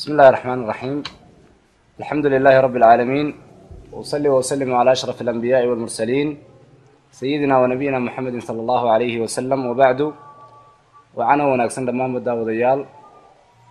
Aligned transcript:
بسم 0.00 0.08
الله 0.12 0.28
الرحمن 0.32 0.58
الرحيم 0.64 0.96
الحمد 2.00 2.26
لله 2.34 2.54
رب 2.66 2.76
العالمين 2.80 3.26
وأصلي 3.92 4.28
وأسلم 4.34 4.70
على 4.80 4.90
أشرف 4.96 5.16
الأنبياء 5.24 5.62
والمرسلين 5.70 6.28
سيدنا 7.20 7.54
ونبينا 7.62 7.98
محمد 8.08 8.34
صلى 8.48 8.60
الله 8.64 8.82
عليه 8.94 9.14
وسلم 9.24 9.60
وبعد 9.70 10.00
وعنا 11.16 11.42
wanaagsan 11.48 11.88
dhammaan 11.88 12.12
wadaawadayaal 12.16 12.80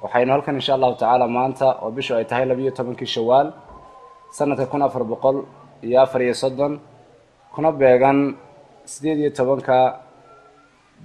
waxaynu 0.02 0.32
halkan 0.34 0.58
insha 0.58 0.74
allahu 0.78 0.98
tacaala 0.98 1.26
maanta 1.30 1.68
oo 1.86 1.90
bishu 1.94 2.18
ay 2.18 2.26
tahay 2.26 2.46
labiyo 2.50 2.72
tobankii 2.74 3.06
shawaal 3.16 3.48
sanadka 4.38 4.66
kun 4.72 4.82
afar 4.82 5.04
boqol 5.06 5.38
iyo 5.86 5.98
afar 6.06 6.22
iyo 6.26 6.34
soddon 6.34 6.74
kuna 7.54 7.70
beegan 7.82 8.18
sideed 8.94 9.18
iyo 9.24 9.32
tobanka 9.40 9.78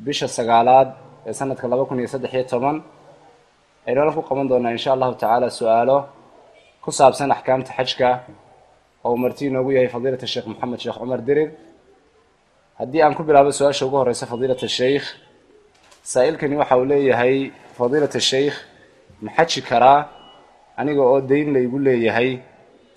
bisha 0.06 0.26
sagaalaad 0.38 0.88
ee 1.28 1.34
sanadka 1.40 1.68
laba 1.72 1.84
kun 1.88 2.00
iyo 2.00 2.08
saddex 2.14 2.32
iyo 2.38 2.44
toban 2.52 2.76
aynu 3.87 4.11
ku 4.17 4.21
qaban 4.29 4.47
doonaa 4.51 4.71
insha 4.77 4.89
allahu 4.95 5.13
tacaala 5.21 5.47
su'aalo 5.59 5.97
ku 6.83 6.89
saabsan 6.99 7.29
axkaamta 7.35 7.71
xajka 7.77 8.09
oo 9.05 9.11
uu 9.13 9.17
marti 9.23 9.43
inoogu 9.49 9.71
yahay 9.75 9.89
fadiilata 9.95 10.27
sheekh 10.33 10.47
maxamed 10.51 10.79
sheekh 10.83 10.97
cumar 11.01 11.21
dirir 11.27 11.49
haddii 12.79 13.01
aan 13.05 13.13
ku 13.17 13.23
bilaabo 13.27 13.51
su'aasha 13.59 13.83
ugu 13.87 13.97
horeysa 14.01 14.25
fadiilata 14.31 14.67
sheikh 14.79 15.05
saa'ilkani 16.13 16.55
waxa 16.61 16.75
uu 16.79 16.85
leeyahay 16.93 17.35
fadiilata 17.77 18.19
sheikh 18.31 18.55
ma 19.23 19.29
xaji 19.37 19.61
karaa 19.69 19.99
aniga 20.79 21.01
oo 21.11 21.19
dayn 21.31 21.47
laygu 21.55 21.77
leeyahay. 21.87 22.31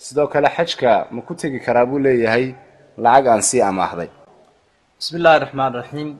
Sidoo 0.04 0.26
kale 0.32 0.48
xajka 0.56 0.90
ma 1.14 1.20
ku 1.26 1.32
tegi 1.40 1.58
karaa 1.66 1.86
buu 1.90 1.98
leeyahay 2.06 2.44
lacag 3.04 3.26
aan 3.32 3.42
sii 3.48 3.62
amaahday. 3.70 4.08
Bismi 4.98 5.16
illahi 5.20 5.38
raxmaan 5.44 5.72
raxiim 5.80 6.10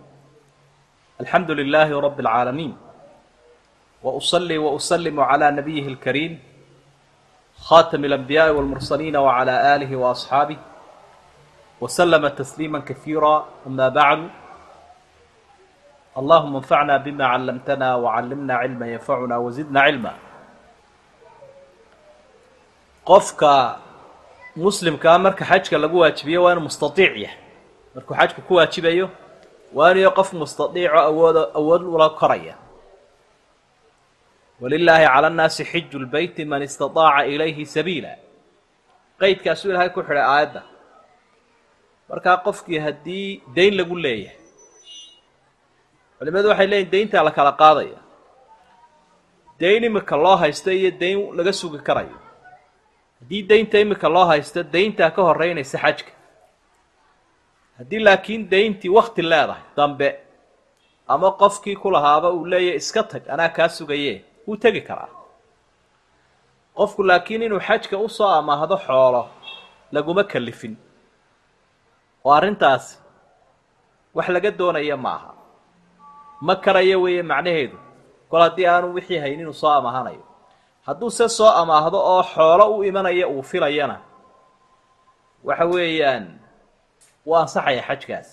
alxamdu 1.21 1.53
lilaahi 1.61 1.93
rabbi 2.07 2.21
alcaalamiin 2.27 2.73
وأصلي 4.04 4.58
وأسلم 4.58 5.20
على 5.20 5.52
نبيه 5.52 5.88
الكريم 5.88 6.40
خاتم 7.60 8.06
الأنبياء 8.06 8.52
والمرسلين 8.56 9.16
وعلى 9.16 9.76
آله 9.76 9.96
وأصحابه 9.96 10.58
وسلم 11.82 12.28
تسليما 12.28 12.80
كثيرا 12.80 13.36
أما 13.68 13.90
بعد 13.90 14.30
اللهم 16.18 16.56
انفعنا 16.56 16.98
بما 16.98 17.26
علمتنا 17.26 17.96
وعلمنا 17.96 18.54
علما 18.54 18.86
ينفعنا 18.94 19.38
وزدنا 19.38 19.82
علما 19.82 20.14
qofka 23.06 23.78
muslimkaa 24.56 25.18
marka 25.20 25.46
xajka 25.46 25.78
lagu 25.78 26.00
waajibiyo 26.00 26.44
waa 26.44 26.52
inuu 26.52 26.64
mustaiic 26.68 27.16
yahay 27.24 27.38
markuu 27.96 28.16
xajku 28.16 28.42
ku 28.48 28.54
waajibayo 28.56 29.10
waa 29.74 29.92
inuu 29.92 30.12
qof 30.18 30.30
mustaiico 30.34 30.98
awood 31.10 31.38
awood 31.60 31.82
ula 31.96 32.10
koraya 32.10 32.56
walilaahi 34.61 35.07
cala 35.15 35.29
nnaasi 35.31 35.65
xiju 35.71 35.99
lbeyti 36.05 36.45
man 36.45 36.63
istaaaca 36.63 37.25
ilayhi 37.35 37.65
sabiila. 37.67 38.13
Qeydkaasuu 39.21 39.71
ilaahay 39.71 39.91
ku 39.95 40.01
xidhay 40.03 40.25
aayadda. 40.33 40.63
Markaa 42.11 42.37
qofkii 42.47 42.79
haddii 42.87 43.43
dayn 43.57 43.75
lagu 43.79 43.97
leeyahay 44.05 44.37
culimadu 46.19 46.49
waxay 46.51 46.67
leeyihiin 46.71 46.93
dayntaa 46.93 47.23
la 47.25 47.31
kala 47.39 47.53
qaadaya. 47.63 47.99
Dayn 49.61 49.85
imika 49.85 50.17
loo 50.25 50.37
haysto 50.43 50.71
iyo 50.73 50.91
dayn 51.01 51.19
laga 51.37 51.53
sugi 51.53 51.79
karayo. 51.89 52.19
Haddii 53.21 53.43
daynta 53.51 53.79
imika 53.85 54.09
loo 54.15 54.25
haysto 54.31 54.63
dayntaa 54.75 55.11
ka 55.17 55.23
horeynaysa 55.29 55.79
xajka. 55.85 56.13
Haddii 57.79 58.01
laakiin 58.07 58.43
dayntii 58.51 58.91
wakti 58.97 59.23
leedahay 59.23 59.63
dambe 59.77 60.09
ama 61.09 61.29
qofkii 61.41 61.77
ku 61.77 61.91
lahaaba 61.91 62.31
uu 62.37 62.45
leeyahy 62.53 62.77
iska 62.83 63.03
tag 63.03 63.23
anaa 63.35 63.49
kaa 63.57 63.69
sugaye 63.69 64.25
wuu 64.49 64.57
tegi 64.57 64.81
karaa. 64.89 65.13
Qofku 66.77 67.03
laakiin 67.09 67.43
inuu 67.43 67.61
xajka 67.67 67.97
u 67.99 68.09
soo 68.09 68.29
amaahdo 68.39 68.77
xoolo 68.87 69.23
laguma 69.93 70.25
kalifin. 70.25 70.75
Oo 72.25 72.33
arrintaasi 72.39 72.99
wax 74.17 74.29
laga 74.35 74.51
doonaya 74.59 74.97
ma 74.97 75.13
aha 75.17 75.33
ma 76.47 76.55
karayo 76.65 76.97
weeye 77.05 77.23
macnaheedu? 77.23 77.77
Kol 78.31 78.41
haddii 78.45 78.67
aanu 78.67 78.95
wixii 78.97 79.19
hayn 79.23 79.41
inuu 79.41 79.53
soo 79.53 79.71
amaahanayo. 79.71 80.25
Hadduu 80.87 81.11
se 81.11 81.29
soo 81.29 81.51
amaahdo 81.61 81.99
oo 82.13 82.23
xoolo 82.23 82.65
u 82.77 82.85
imanaya 82.85 83.29
uu 83.29 83.43
filayana 83.43 84.01
waxa 85.45 85.65
weeyaan 85.67 86.41
wuu 87.27 87.37
ansaxaya 87.37 87.83
xajkaas. 87.89 88.29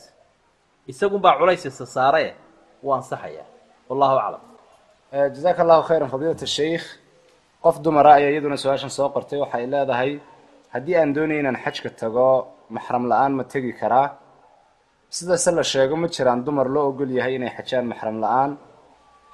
Isagunbaa 0.87 1.37
culays 1.39 1.65
isa 1.65 1.85
saare 1.85 2.35
wuu 2.83 2.93
ansaxaya 2.93 3.43
wallahu 3.89 4.17
aclam 4.19 4.54
jazaaka 5.15 5.61
allahu 5.63 5.83
khayran 5.89 6.09
fadiilata 6.13 6.45
sheikh 6.57 6.83
qof 7.63 7.75
dumara 7.85 8.11
ayaa 8.19 8.31
iyaduna 8.33 8.57
su'aashan 8.63 8.89
soo 8.97 9.09
qortay 9.15 9.39
waxay 9.43 9.65
leedahay 9.73 10.11
haddii 10.73 10.95
aan 10.99 11.13
doonaya 11.15 11.39
inaan 11.43 11.57
xajka 11.65 11.89
tago 12.01 12.29
maxram 12.75 13.03
la'aan 13.11 13.31
ma 13.39 13.43
tegi 13.43 13.71
karaa. 13.81 14.07
Sida 15.15 15.37
se 15.37 15.51
la 15.51 15.63
sheego 15.63 15.95
ma 15.95 16.07
jiraan 16.15 16.39
dumar 16.45 16.67
loo 16.75 16.85
ogol 16.91 17.09
yahay 17.17 17.35
inay 17.37 17.51
xajaan 17.57 17.85
maxram 17.91 18.17
la'aan. 18.23 18.51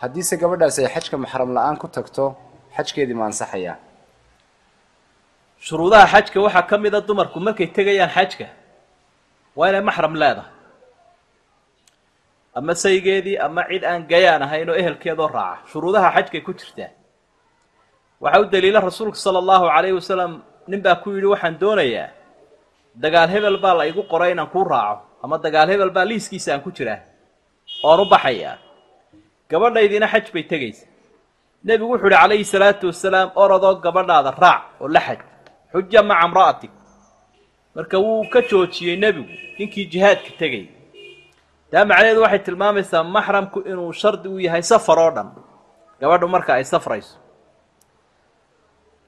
Haddiise 0.01 0.35
gabadhaas 0.41 0.77
ay 0.79 0.87
xajka 0.95 1.15
maxram 1.23 1.49
la'aan 1.57 1.75
ku 1.81 1.87
tagto 1.95 2.25
xajkeedii 2.77 3.17
ma 3.19 3.25
ansaxayaa. 3.29 3.77
Shuruudaha 5.65 6.05
xajka 6.13 6.37
waxaa 6.45 6.67
ka 6.69 6.77
mid 6.77 6.93
a 6.95 7.01
dumarku 7.01 7.39
markay 7.45 7.67
tegayaan 7.77 8.09
xajka 8.17 8.47
waa 9.57 9.69
inay 9.69 9.81
maxram 9.89 10.13
leedahay 10.21 10.49
ama 12.57 12.73
saygeedii 12.75 13.37
ama 13.37 13.63
cid 13.69 13.83
aan 13.83 14.01
gayaan 14.11 14.41
ahayn 14.41 14.69
oo 14.69 14.75
ehelkeedoo 14.81 15.27
raaca 15.27 15.67
shuruudaha 15.71 16.07
xajkay 16.15 16.41
ku 16.47 16.51
jirtaa 16.59 16.91
waxaa 18.21 18.41
u 18.41 18.45
daliila 18.53 18.79
rasuulku 18.79 19.15
sala 19.17 19.39
allahu 19.43 19.65
calayhi 19.75 19.95
wasalam 19.99 20.31
nin 20.67 20.81
baa 20.85 20.95
ku 21.03 21.09
yidhi 21.15 21.27
waxaan 21.33 21.55
doonayaa 21.61 22.09
dagaal 23.03 23.29
hebel 23.33 23.57
baa 23.63 23.73
la 23.79 23.83
igu 23.91 24.03
qoray 24.11 24.31
inaan 24.31 24.49
kuu 24.53 24.63
raaco 24.63 25.01
ama 25.23 25.37
dagaal 25.37 25.67
hebel 25.73 25.89
baa 25.95 26.05
liiskiisa 26.11 26.53
aan 26.53 26.61
ku 26.65 26.71
jiraa 26.77 26.99
oon 27.83 27.99
u 28.03 28.05
baxayaa 28.13 28.57
gabadhaydiina 29.49 30.07
xaj 30.13 30.25
bay 30.33 30.43
tegaysa 30.43 30.85
nebigu 31.63 31.91
wuxuu 31.93 32.07
uhi 32.07 32.15
calayhi 32.21 32.45
salaatu 32.53 32.87
wasalaam 32.91 33.29
orodoo 33.35 33.75
gabadhaada 33.85 34.31
raac 34.43 34.61
oo 34.81 34.87
la 34.95 35.01
xaj 35.07 35.19
xuja 35.71 36.01
maca 36.03 36.25
imra'atik. 36.27 36.71
Marka 37.75 37.97
wuu 38.03 38.27
ka 38.33 38.39
joojiyey 38.49 38.95
nebigu 39.03 39.31
ninkii 39.57 39.85
jihaadka 39.91 40.31
tegay 40.41 40.65
taa 41.71 41.85
macnaheedu 41.89 42.21
waxay 42.25 42.41
tilmaamaysaa 42.47 43.03
maxramku 43.15 43.59
inuu 43.71 43.91
shardi 44.01 44.27
u 44.29 44.39
yahay 44.45 44.63
safar 44.71 44.99
oo 44.99 45.11
dhan. 45.15 45.27
Gabadhu 46.01 46.27
marka 46.35 46.51
ay 46.57 46.63
safrayso. 46.73 47.15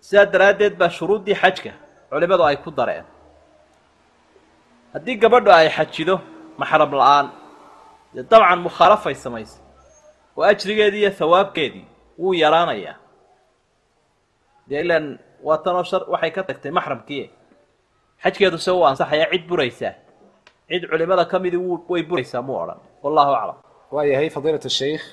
Sidaa 0.05 0.25
daraaddeed 0.33 0.75
baa 0.79 0.89
shuruuddii 0.97 1.35
xajka 1.41 1.71
culimmadu 2.09 2.43
ay 2.49 2.57
ku 2.63 2.69
dareen. 2.71 3.05
Haddii 4.93 5.15
gabadhu 5.23 5.51
ay 5.51 5.69
xajido 5.77 6.15
maxram 6.61 6.91
la'aan. 6.99 7.27
Dee 8.13 8.23
dabcan 8.31 8.59
mukhaalafay 8.67 9.15
samaysay 9.15 9.61
oo 10.37 10.43
ajrigeedii 10.51 11.01
iyo 11.03 11.11
hawaabkeedii 11.19 11.85
wuu 12.21 12.33
yaraanayaa. 12.43 12.95
Dee 14.69 14.79
ilaan 14.85 15.19
waa 15.47 15.57
tanoo 15.63 15.83
shar 15.83 16.03
waxay 16.13 16.31
ka 16.35 16.41
tagtay 16.47 16.71
maxramkii. 16.71 17.25
Xajkeedu 18.23 18.57
se 18.57 18.71
uu 18.71 18.85
ansaxayaa 18.87 19.31
cid 19.31 19.43
buraysaa 19.49 19.93
cid 20.69 20.83
culimada 20.91 21.25
ka 21.31 21.37
midii 21.43 21.61
way 21.91 22.03
buraysaa 22.09 22.41
muu 22.47 22.57
odhan. 22.63 22.79
Wallahu 23.03 23.31
aclam. 23.39 23.57
Waayahay 23.95 24.29
fadiilata 24.35 24.69
sheikh 24.79 25.03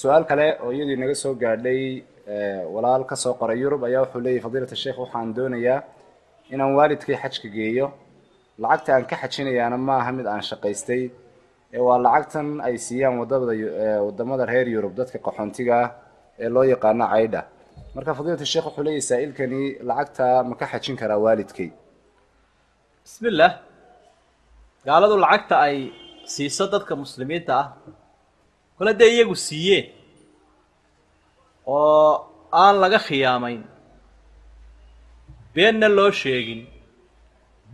su'aal 0.00 0.24
kale 0.30 0.46
oo 0.64 0.70
iyadii 0.76 0.96
naga 1.02 1.14
soo 1.22 1.34
gaadhay 1.42 1.82
walaal 2.74 3.02
ka 3.10 3.16
soo 3.22 3.34
qoray 3.40 3.58
yurub 3.64 3.82
ayaa 3.88 4.02
wuxuu 4.04 4.20
leeyahy 4.26 4.42
fadiilata 4.46 4.76
sheikh 4.82 4.96
waxaan 5.02 5.28
doonayaa 5.36 5.78
inaan 6.52 6.72
waalidkay 6.78 7.16
xajka 7.22 7.48
geeyo. 7.56 7.86
Lacagta 8.62 8.90
aan 8.96 9.04
ka 9.10 9.16
xajinayaana 9.22 9.76
ma 9.86 9.94
aha 10.00 10.10
mid 10.18 10.26
aan 10.32 10.42
shaqaystay. 10.50 11.02
Ee 11.74 11.80
waa 11.86 11.98
lacagtan 12.06 12.48
ay 12.66 12.74
siiyaan 12.86 13.14
waddamada 13.20 13.52
waddamada 14.06 14.44
reer 14.52 14.66
yurub 14.74 14.92
dadka 15.00 15.18
qaxoontiga 15.26 15.74
ah 15.84 15.88
ee 16.42 16.48
loo 16.54 16.64
yaqaano 16.74 17.04
caydha 17.12 17.40
marka 17.94 18.10
fadiilata 18.18 18.46
sheekh 18.52 18.66
wuxuu 18.68 18.84
leeyahy 18.86 19.04
saa-ilkani 19.10 19.62
lacagta 19.88 20.24
ma 20.48 20.54
ka 20.60 20.66
xajin 20.72 20.96
karaa 21.00 21.18
waalidkay 21.24 21.68
bismi 23.04 23.28
illah 23.32 23.50
gaaladu 24.86 25.14
lacagta 25.24 25.54
ay 25.66 25.76
siiso 26.32 26.64
dadka 26.72 26.92
muslimiinta 27.02 27.52
ah 27.62 27.66
kole 28.78 28.92
dee 29.00 29.10
iyagu 29.16 29.36
siiyeen 29.46 29.86
oo 31.66 32.12
aan 32.62 32.76
laga 32.82 32.98
khiyaamayn. 33.06 33.62
Beenna 35.54 35.88
loo 35.96 36.10
sheegin 36.20 36.60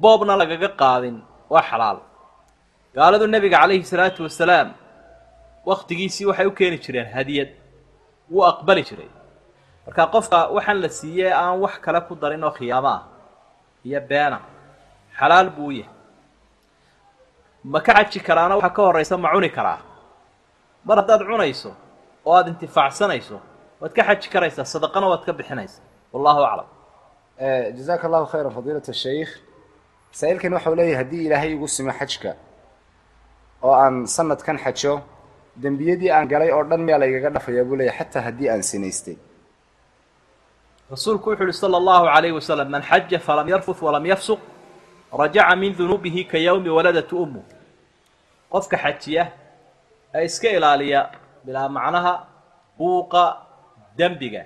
boobna 0.03 0.35
lagaga 0.41 0.69
qaadin 0.81 1.17
waa 1.53 1.63
xalaal. 1.71 1.99
Gaaladu 2.97 3.25
nebiga 3.35 3.59
calayhi 3.63 3.85
salaatu 3.93 4.21
wasalaam 4.27 4.69
wakhtigiisii 5.69 6.27
waxay 6.31 6.47
u 6.51 6.53
keeni 6.59 6.79
jireen 6.85 7.09
hadiyad. 7.17 7.51
Wuu 8.33 8.45
aqbali 8.53 8.83
jiray. 8.89 9.11
Marka 9.87 10.03
qofka 10.15 10.39
waxaan 10.57 10.79
la 10.85 10.89
siiyey 10.99 11.33
aan 11.43 11.57
wax 11.65 11.75
kale 11.85 12.01
ku 12.09 12.15
darin 12.23 12.45
oo 12.45 12.53
khiyaamo 12.59 12.89
ah 12.97 13.03
iyo 13.87 14.01
beena 14.11 14.39
xalaal 15.19 15.49
buu 15.57 15.69
u 15.71 15.73
yahay 15.79 15.95
ma 17.73 17.81
ka 17.87 17.93
caji 17.97 18.21
karaana 18.27 18.55
waxa 18.59 18.71
ka 18.77 18.83
horaysa 18.87 19.15
ma 19.25 19.29
cuni 19.35 19.51
karaa. 19.57 19.79
Mar 20.87 20.97
haddaad 21.01 21.21
cunayso 21.31 21.71
oo 22.27 22.33
aada 22.37 22.49
intifaacsanayso 22.55 23.37
waad 23.81 23.93
ka 23.97 24.03
xaji 24.09 24.29
karaysaa 24.35 24.65
sadaqana 24.75 25.07
waad 25.13 25.23
ka 25.27 25.33
bixinaysaa. 25.39 25.83
Wallahu 26.13 26.41
aclam. 26.51 26.69
Eh, 27.45 27.73
Jazaka 27.77 28.05
allahu 28.09 28.27
khayra 28.33 28.51
fadiilat 28.57 28.87
shaykh 29.05 29.33
masaa-ilkan 30.13 30.53
waxau 30.57 30.75
leeyahay 30.79 30.97
haddii 31.03 31.23
ilaahay 31.27 31.51
igu 31.57 31.67
simo 31.69 31.93
xajka 31.99 32.31
oo 33.63 33.75
aan 33.83 34.07
sanadkan 34.17 34.57
xajo 34.65 34.95
dembiyadii 35.63 36.11
aan 36.17 36.27
galay 36.33 36.51
oo 36.57 36.63
dhan 36.71 36.81
miyaa 36.87 36.99
laygaga 37.03 37.31
dhafayaa 37.37 37.65
buu 37.69 37.77
leeyahy 37.81 37.99
xataa 37.99 38.23
haddii 38.29 38.49
aan 38.53 38.63
sinaystay. 38.71 39.17
Rasuulku 40.91 41.31
wuxu 41.31 41.43
uhi 41.45 41.53
sala 41.53 41.77
allahu 41.83 42.07
alayh 42.17 42.33
wasalam 42.39 42.69
man 42.75 42.83
xaja 42.91 43.19
falam 43.19 43.47
yarfuf 43.49 43.79
walam 43.83 44.05
yafsuq 44.13 44.41
rajaca 45.23 45.55
min 45.63 45.71
dunuubihi 45.79 46.25
ka 46.31 46.39
yowmi 46.39 46.71
waladat 46.77 47.13
ummu 47.13 47.43
qofka 48.53 48.77
xajiya 48.85 49.25
ee 50.15 50.25
iska 50.29 50.49
ilaaliya 50.57 51.01
bilaa 51.45 51.69
macnaha 51.69 52.15
buuqa 52.79 53.25
dembiga 53.99 54.43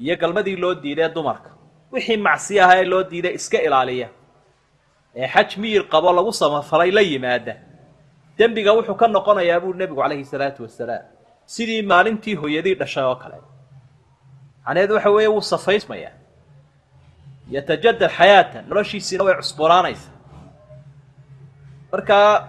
iyo 0.00 0.14
galmadii 0.20 0.56
loo 0.56 0.74
diiday 0.74 1.08
dumarka. 1.14 1.50
Wixii 1.92 2.16
macsi 2.16 2.60
aha 2.60 2.74
ee 2.80 2.84
loo 2.92 3.02
diiday 3.10 3.34
iska 3.34 3.58
ilaaliya 3.66 4.08
ee 5.16 5.26
xaj 5.34 5.56
miyir 5.56 5.82
qabo 5.92 6.12
lagu 6.12 6.32
samafalay 6.32 6.90
la 6.90 7.00
yimaada. 7.00 7.54
Dembiga 8.38 8.72
wuxuu 8.76 8.94
ka 9.00 9.06
noqonayaa 9.08 9.60
buu 9.60 9.74
nebigu 9.74 10.00
calayhi 10.02 10.24
salaatu 10.24 10.62
wasalaam 10.62 11.04
sidii 11.46 11.82
maalintii 11.82 12.34
hooyadii 12.40 12.74
dhashay 12.80 13.04
oo 13.04 13.16
kale. 13.22 13.38
Macnaheedu 14.64 14.94
waxa 14.94 15.10
weeye 15.10 15.28
wuu 15.28 15.40
safaysmayaa. 15.52 16.12
Yatajadad 17.50 18.10
xayaatan 18.18 18.64
noloshiisiina 18.68 19.24
way 19.24 19.34
cusboonaanaysa 19.40 20.10
markaa 21.92 22.48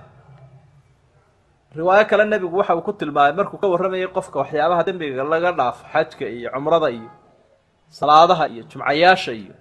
riwaayo 1.76 2.06
kale 2.10 2.26
nebigu 2.26 2.58
waxa 2.58 2.76
uu 2.76 2.82
ku 2.82 2.94
tilmaamay 2.94 3.34
markuu 3.40 3.58
ka 3.62 3.68
warramayay 3.68 4.08
qofka 4.08 4.40
waxyaabaha 4.40 4.84
dembiga 4.88 5.24
laga 5.24 5.52
dhaafo 5.52 5.84
xajka 5.94 6.26
iyo 6.28 6.50
cumrada 6.54 6.90
iyo 6.90 7.10
salaadaha 7.90 8.46
iyo 8.54 8.64
jumcayaasha 8.70 9.32
iyo 9.42 9.54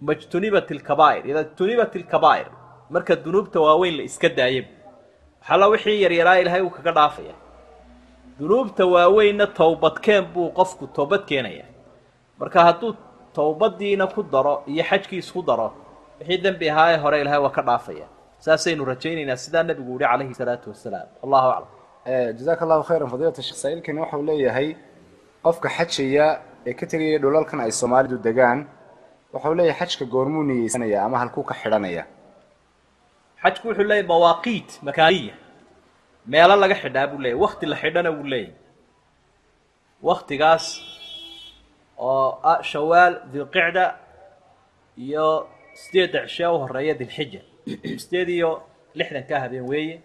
majtunibat 0.00 0.70
ilkabaa'ir 0.70 1.22
ida 1.30 1.42
jtunibat 1.44 1.94
ilkabaa'ir 2.00 2.46
marka 2.90 3.16
dunuubta 3.16 3.60
waaweyn 3.60 3.96
la 3.96 4.02
iska 4.02 4.28
daayay 4.28 4.64
waxalla 5.40 5.66
wixii 5.72 6.02
yaryaraa 6.04 6.38
ilaahay 6.42 6.62
uu 6.62 6.70
kaga 6.70 6.92
dhaafaya. 6.92 7.34
Dunuubta 8.38 8.86
waaweynna 8.86 9.46
towbadkeen 9.46 10.24
buu 10.34 10.50
qofku 10.58 10.86
toobad 10.86 11.24
keenaya 11.28 11.64
marka 12.38 12.64
hadduu 12.64 12.94
towbadiina 13.34 14.06
ku 14.06 14.22
daro 14.22 14.62
iyo 14.66 14.84
xajkiis 14.84 15.32
ku 15.32 15.42
daro 15.42 15.72
wixii 16.20 16.38
dembi 16.44 16.70
ahaa 16.70 16.92
ee 16.92 16.96
hore 17.02 17.20
ilaahay 17.20 17.40
waa 17.40 17.50
ka 17.56 17.62
dhaafaya 17.62 18.06
saasaynu 18.44 18.82
rajaynaynaa 18.92 19.36
sidaa 19.44 19.62
nebigu 19.68 19.90
yihi 19.92 20.04
calayhi 20.10 20.34
salaatu 20.40 20.66
wasalaam. 20.72 21.08
Wallahu 21.22 21.48
aclam. 21.54 21.68
Jazaaka 22.38 22.62
allahu 22.66 22.82
khayran 22.88 23.08
fadiilata 23.12 23.42
sheekh 23.46 23.58
saa-iilkani 23.62 23.98
waxau 24.04 24.22
leeyahay 24.30 24.68
qofka 25.44 25.68
xajaya 25.76 26.26
ee 26.68 26.74
ka 26.80 26.84
tegaya 26.90 27.18
dhulalkan 27.22 27.58
ay 27.64 27.72
soomaalidu 27.80 28.16
degaan 28.26 28.58
waxau 29.34 29.52
leeyahay 29.58 29.78
xajka 29.86 30.04
goormuu 30.14 30.42
niyeysanaya 30.48 30.98
ama 31.06 31.16
halkuu 31.22 31.44
ka 31.50 31.54
xidhanaya. 31.62 32.04
Xajku 33.42 33.64
wuxuu 33.68 33.86
leeyahy 33.90 34.06
mawaaqiit 34.12 34.68
makaaniya. 34.88 35.34
Meelo 36.32 36.54
laga 36.62 36.74
xidhaa 36.82 37.06
buu 37.10 37.20
leeyahy 37.24 37.40
wakti 37.44 37.64
la 37.72 37.76
xidhana 37.82 38.10
wuu 38.16 38.26
leeyahy 38.32 38.54
waktigaas 40.08 40.64
oo 41.98 42.28
ah 42.52 42.58
shawaal 42.70 43.14
dilqicda 43.32 43.84
iyo 45.06 45.26
sideedda 45.82 46.20
cishe 46.26 46.46
u 46.46 46.56
horreeya 46.62 46.94
dilxija 47.00 47.40
sideed 48.02 48.28
iyo 48.28 48.50
lixdankaa 48.94 49.40
habeen 49.44 49.66
weeye. 49.70 49.96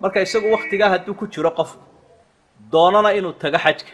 Marka 0.00 0.20
isagu 0.20 0.52
waktigaa 0.52 0.88
hadduu 0.94 1.14
ku 1.14 1.26
jiro 1.26 1.50
qofku 1.50 1.82
doonana 2.72 3.10
inuu 3.18 3.32
tago 3.32 3.58
xajka. 3.58 3.92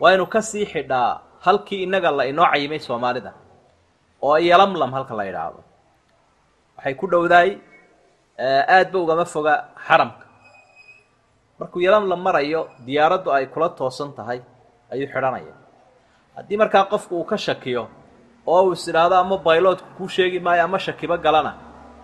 Waa 0.00 0.14
inuu 0.14 0.26
ka 0.26 0.42
sii 0.42 0.66
xidhaa 0.66 1.20
halkii 1.40 1.82
innaga 1.82 2.10
la 2.10 2.24
inoo 2.26 2.46
cayimay 2.52 2.78
soomaalida 2.78 3.32
oo 4.22 4.36
yalamlam 4.38 4.92
halka 4.96 5.14
la 5.14 5.24
idhaahdo 5.30 5.60
waxay 6.76 6.94
ku 6.94 7.06
dhowdaay 7.06 7.50
aadba 8.76 8.98
ugama 8.98 9.24
foga 9.24 9.54
xaramka. 9.86 10.24
Markuu 11.58 11.80
yalamlam 11.80 12.20
marayo 12.26 12.68
diyaaraddu 12.86 13.30
ay 13.32 13.46
kula 13.46 13.68
toosan 13.68 14.12
tahay 14.16 14.40
ayuu 14.92 15.06
xidhanaya. 15.12 15.54
Haddii 16.36 16.56
markaa 16.56 16.84
qofku 16.92 17.16
uu 17.20 17.24
ka 17.24 17.36
shakiyo 17.38 17.88
oo 18.46 18.62
uu 18.66 18.72
is 18.72 18.84
idhaahdo 18.90 19.16
ama 19.22 19.36
bayloodku 19.46 19.88
kuu 19.98 20.08
sheegi 20.16 20.38
maayo 20.46 20.62
ama 20.68 20.78
shakibo 20.86 21.16
galana 21.24 21.52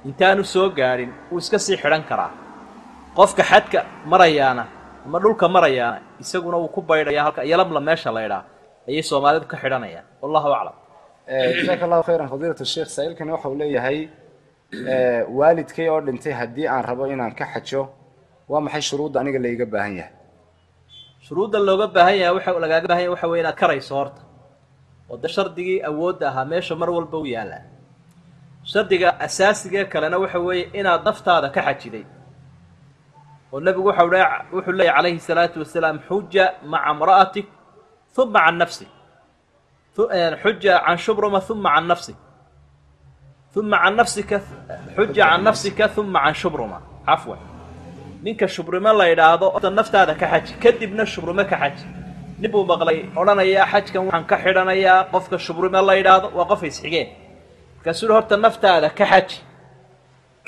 intaanu 0.09 0.45
soo 0.45 0.69
gaadhin 0.79 1.11
wuu 1.31 1.39
iska 1.43 1.59
sii 1.59 1.77
xidhan 1.83 2.03
karaa. 2.11 2.31
Qofka 3.17 3.43
xadka 3.51 3.81
marayaana 4.13 4.65
ama 5.07 5.19
dhulka 5.23 5.47
marayaana 5.57 5.99
isaguna 6.23 6.57
wuu 6.63 6.69
ku 6.75 6.81
baydhaya 6.89 7.23
halka 7.27 7.41
yalamlam 7.53 7.85
meesha 7.89 8.11
la 8.17 8.21
idhaa 8.27 8.43
ayay 8.89 9.03
soomaalidu 9.11 9.47
ka 9.53 9.57
xidhanayaan 9.63 10.05
wallahu 10.23 10.49
aclam. 10.59 10.77
Jazaaka 11.57 11.85
allahu 11.87 12.03
khayran 12.09 12.29
fadiilat 12.33 12.61
sheekh 12.75 12.89
saa-iilkani 12.95 13.31
waxau 13.37 13.53
leeyahay 13.61 13.99
waalidkay 15.39 15.89
oo 15.93 16.01
dhintay 16.07 16.33
haddii 16.41 16.67
aan 16.69 16.85
rabo 16.89 17.05
inaan 17.15 17.35
ka 17.39 17.45
xajo 17.53 17.83
waa 18.51 18.61
maxay 18.67 18.83
shuruudda 18.89 19.21
aniga 19.21 19.39
layga 19.45 19.67
baahan 19.73 19.95
yahay? 20.01 20.13
Shuruudda 21.27 21.59
looga 21.69 21.87
baahan 21.97 22.17
yahay 22.21 22.35
waxa 22.37 22.51
lagaaga 22.65 22.87
baahan 22.89 23.03
yahay 23.05 23.13
waxa 23.15 23.27
weye 23.31 23.41
inaad 23.45 23.57
karayso 23.63 23.93
horta 23.99 24.21
oo 25.13 25.29
shardigii 25.37 25.81
awoodda 25.91 26.29
ahaa 26.31 26.45
meesha 26.45 26.75
mar 26.81 26.91
walba 26.91 27.19
u 27.19 27.27
yaallaa 27.27 27.65
shardiga 28.65 29.21
asaasigee 29.21 29.85
kalena 29.85 30.19
waxa 30.19 30.39
weeye 30.39 30.71
inaad 30.73 31.05
naftaada 31.05 31.49
ka 31.55 31.61
xajiday. 31.67 32.05
Oo 33.53 33.61
nebigu 33.61 33.89
waxau 33.91 34.09
le 34.11 34.21
wuxuu 34.53 34.73
leeyahy 34.73 34.97
calayhi 34.97 35.21
salaatu 35.21 35.59
wasalaam 35.63 35.99
xuja 36.09 36.45
maca 36.73 36.91
imra'atik 36.95 37.47
uma 38.19 38.41
can 38.45 38.57
nafsik. 38.59 38.91
Xuja 40.43 40.75
can 40.87 40.99
shubruma 41.05 41.41
uma 41.51 41.71
can 41.75 41.87
nafsik. 41.91 42.17
Uma 43.57 43.77
can 43.83 43.95
nafsika 43.97 44.41
xuja 44.97 45.25
can 45.31 45.43
nafsika 45.45 45.85
uma 45.99 46.21
can 46.25 46.35
shubruma. 46.35 46.79
Cafwan. 47.07 47.39
Ninka 48.23 48.47
shubrimo 48.47 48.93
la 48.93 49.05
yidhaahdo 49.11 49.47
orta 49.57 49.71
naftaada 49.71 50.15
ka 50.15 50.27
xaji 50.33 50.53
kadibna 50.63 51.05
shubrumo 51.05 51.45
ka 51.51 51.57
xaji 51.63 52.02
nin 52.43 52.51
buu 52.53 52.65
maqlay 52.73 52.99
odhanayaa 53.21 53.67
xajkan 53.73 54.03
waxaan 54.07 54.25
ka 54.31 54.37
xidhanayaa 54.45 54.99
qofka 55.15 55.37
shubrimo 55.47 55.81
la 55.89 55.95
yidhaahdo 55.99 56.29
waa 56.39 56.47
qof 56.53 56.63
isxigeen. 56.71 57.09
Markaasuu 57.77 58.13
horta 58.17 58.37
naftaada 58.45 58.89
ka 58.99 59.05
xaji 59.13 59.39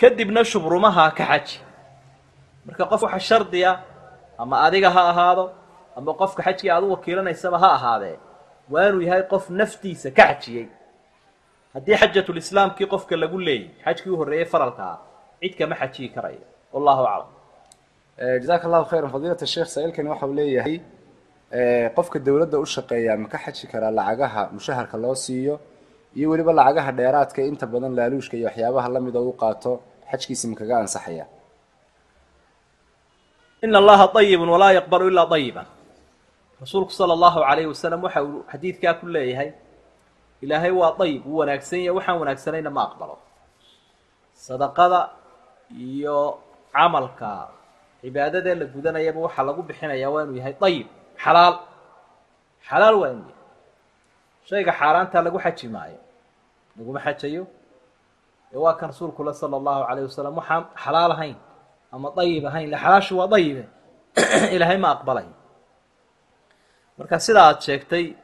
kadibna 0.00 0.40
shubrumaha 0.52 1.04
ka 1.18 1.24
xaji. 1.30 1.56
Marka 2.66 2.84
qof 2.90 3.02
waxa 3.06 3.20
shardiya 3.30 3.72
ama 4.42 4.56
adiga 4.66 4.88
ha 4.96 5.02
ahaado 5.12 5.44
ama 5.96 6.10
qofka 6.20 6.40
xajkii 6.46 6.70
aad 6.74 6.84
u 6.86 6.90
wakiilanaysaba 6.94 7.58
ha 7.62 7.68
ahaadee 7.78 8.16
waa 8.72 8.88
inuu 8.88 9.02
yahay 9.08 9.22
qof 9.32 9.44
naftiisa 9.60 10.08
ka 10.18 10.24
xajiyey. 10.30 10.66
Haddii 11.74 11.96
xajatulislaamkii 12.02 12.86
qofka 12.94 13.14
lagu 13.22 13.38
leeyay 13.46 13.70
xajkii 13.84 14.10
u 14.14 14.16
horreeyey 14.20 14.46
faralkaa 14.52 14.94
cid 15.40 15.52
kama 15.58 15.74
xajiyi 15.80 16.08
karayo. 16.14 16.44
Wallahu 16.74 17.02
aclam. 17.12 17.30
Jazaaka 18.42 18.64
allahu 18.68 18.84
khayran 18.90 19.10
fadiilata 19.14 19.46
sheekh 19.54 19.68
saa-iilkani 19.74 20.08
waxau 20.12 20.32
leeyahay 20.40 20.76
qofka 21.96 22.18
dowladda 22.26 22.56
u 22.58 22.66
shaqeeyaa 22.74 23.16
ma 23.22 23.28
ka 23.32 23.38
xaji 23.44 23.64
karaa 23.72 23.90
lacagaha 23.98 24.42
mushaharka 24.56 24.96
loo 25.04 25.14
siiyo 25.24 25.54
iyo 26.18 26.26
weliba 26.30 26.52
lacagaha 26.58 26.90
dheeraadka 26.98 27.40
inta 27.50 27.66
badan 27.72 27.92
laaluushka 27.98 28.34
iyo 28.38 28.46
waxyaabaha 28.50 28.88
la 28.94 29.00
mid 29.06 29.14
oo 29.20 29.28
u 29.28 29.32
qaato 29.42 29.72
xajkiisi 30.10 30.44
ma 30.50 30.54
kaga 30.60 30.74
ansaxaya? 30.82 31.24
Ina 33.64 33.78
allaha 33.82 34.04
ayibun 34.20 34.48
walaa 34.54 34.72
yaqbalu 34.78 35.04
ilaa 35.12 35.28
ayiban 35.38 35.66
rasuulku 36.60 36.92
sala 36.98 37.12
allahu 37.16 37.38
calayhi 37.48 37.68
wasalam 37.72 38.00
waxa 38.06 38.20
uu 38.26 38.40
xadiidkaa 38.52 38.94
ku 39.00 39.04
leeyahay 39.14 39.50
ilaahay 40.44 40.70
waa 40.80 40.92
ayib 41.04 41.22
wuu 41.26 41.38
wanaagsan 41.40 41.78
yahay 41.86 41.94
waxaan 41.98 42.18
wanaagsanayna 42.22 42.70
ma 42.76 42.82
aqbalo. 42.88 43.16
Sadaqada 44.46 45.00
iyo 45.88 46.18
camalka 46.74 47.30
cibaadadee 48.02 48.54
la 48.60 48.64
gudanayaba 48.74 49.18
waxaa 49.26 49.44
lagu 49.48 49.62
bixinayaa 49.68 50.10
waa 50.14 50.22
inuu 50.26 50.36
yahay 50.40 50.54
ayib 50.68 50.86
xalaal 51.24 51.54
xalaal 52.68 52.94
waa 53.02 53.08
yahay 53.08 53.34
shayga 54.48 54.72
xaaraantaa 54.80 55.22
lagu 55.26 55.38
xaji 55.44 55.68
maayo. 55.68 56.00
Laguma 56.76 57.00
xajayo. 57.06 57.44
Ee 58.52 58.58
waa 58.64 58.74
kan 58.78 58.88
rasuulkule 58.92 59.32
sala 59.34 59.56
allahu 59.60 59.86
calayh 59.88 60.04
wasalam 60.08 60.34
waxaan 60.40 60.64
xalaal 60.84 61.12
ahayn 61.16 61.36
ama 61.92 62.08
ayib 62.22 62.44
ahayn. 62.50 62.68
Xalaashu 62.84 63.12
waa 63.20 63.28
ayibe 63.38 63.64
ilaahay 64.54 64.78
ma 64.78 64.90
aqbalayo 64.94 65.34
marka 66.98 67.18
sida 67.18 67.40
aad 67.50 67.58
sheegtay 67.66 68.14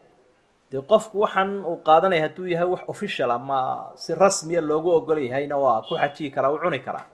dee 0.71 0.83
qofku 0.91 1.17
waxaan 1.25 1.51
uu 1.67 1.79
qaadanaya 1.89 2.23
hadduu 2.27 2.47
yahay 2.47 2.69
wax 2.75 2.83
official 2.87 3.31
ama 3.31 3.91
si 4.03 4.15
rasmiya 4.15 4.61
loogu 4.63 4.91
ogol 4.99 5.19
waa 5.65 5.83
ku 5.83 5.95
xajiyi 5.99 6.31
karaa 6.31 6.55
u 6.55 6.59
cuni 6.63 6.79
karaa 6.87 7.07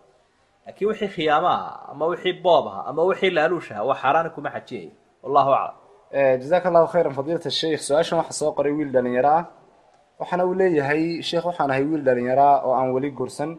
laakiin 0.67 0.89
wixii 0.91 1.09
khiyaamo 1.17 1.49
aha 1.49 1.71
ama 1.91 2.05
wixii 2.13 2.37
boob 2.45 2.67
ama 2.89 3.03
wixii 3.11 3.31
laaluush 3.31 3.71
waa 3.89 3.97
xaaraana 4.03 4.31
kuma 4.37 4.49
xajiyayo 4.51 4.93
wallahu 5.27 5.51
aclam 5.59 5.75
jazaaka 6.43 6.67
allahu 6.71 6.87
khayran 6.95 7.13
fadiilata 7.19 7.51
sheikh. 7.61 7.81
Su'aashan 7.87 8.17
waxaa 8.21 8.39
soo 8.41 8.51
qoray 8.57 8.73
wiil 8.79 8.91
dhalinyaro 8.95 9.31
ah 9.39 9.45
waxaana 10.21 10.43
uu 10.49 10.55
leeyahay 10.61 11.03
sheekh 11.29 11.45
waxaan 11.51 11.71
ahay 11.73 11.85
wiil 11.91 12.03
dhalinyaro 12.09 12.43
ah 12.53 12.65
oo 12.67 12.73
aan 12.79 12.89
weli 12.97 13.11
guursan. 13.19 13.51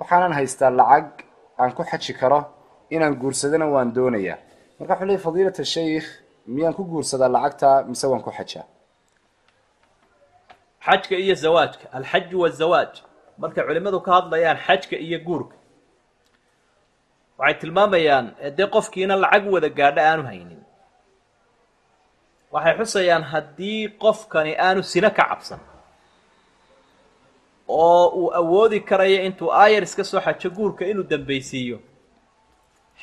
Waxaanan 0.00 0.32
haystaa 0.38 0.70
lacag 0.80 1.06
aan 1.60 1.70
ku 1.76 1.82
xaji 1.90 2.12
karo 2.20 2.40
inaan 2.94 3.14
guursadana 3.22 3.66
waan 3.74 3.88
doonayaa 3.96 4.38
marka 4.78 4.92
wuxuu 4.94 5.06
leeyahy 5.08 5.22
fadiilata 5.26 5.64
sheikh 5.74 6.06
miyaan 6.54 6.74
ku 6.78 6.82
guursadaa 6.92 7.28
lacagta 7.36 7.68
mise 7.90 8.06
waan 8.10 8.22
ku 8.26 8.30
xajaa 8.38 8.64
xajka 10.86 11.14
iyo 11.24 11.34
zawaajka. 11.44 11.84
Alxaju 11.98 12.36
wazawaaj 12.44 12.92
markay 13.38 13.62
culimmadu 13.66 13.98
ka 14.06 14.10
hadlayaan 14.16 14.58
xajka 14.66 14.96
iyo 15.06 15.18
guurka 15.26 15.56
waxay 17.38 17.54
tilmaamayaan 17.60 18.26
dee 18.56 18.66
qofkiina 18.74 19.14
lacag 19.24 19.44
wada 19.54 19.68
gaadho 19.78 20.00
aanu 20.10 20.22
haynin 20.30 20.60
waxay 22.52 22.74
xusayaan 22.78 23.24
haddii 23.32 23.88
qofkani 24.02 24.52
aanu 24.66 24.82
sino 24.82 25.10
ka 25.10 25.24
cabsan. 25.30 25.60
Oo 27.68 28.04
uu 28.20 28.30
awoodi 28.40 28.80
karayo 28.80 29.18
intuu 29.26 29.50
aayar 29.52 29.82
iska 29.82 30.04
soo 30.04 30.20
xajo 30.20 30.50
guurka 30.56 30.84
inuu 30.86 31.06
dambaysiiyo. 31.10 31.78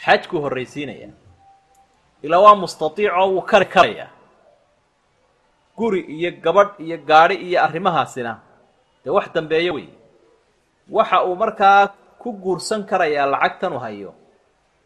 Xajkuu 0.03 0.41
horraysiinaya. 0.44 1.10
Ilaa 2.24 2.39
waa 2.46 2.56
mustatiicoo 2.56 3.27
wuu 3.34 3.41
kari 3.41 3.65
karayaa 3.65 4.10
guri 5.77 6.01
iyo 6.15 6.32
gabadh 6.44 6.75
iyo 6.79 6.98
gaadhi 7.10 7.36
iyo 7.36 7.63
arrimahaasina. 7.63 8.34
Dee 9.03 9.12
wax 9.12 9.27
dambeeyo 9.34 9.74
wey. 9.74 9.88
Waxa 10.91 11.24
uu 11.25 11.36
markaa 11.36 11.88
ku 12.22 12.32
guursan 12.34 12.84
karayaa 12.86 13.25
lacagtan 13.25 13.74
u 13.74 13.79
hayo. 13.79 14.13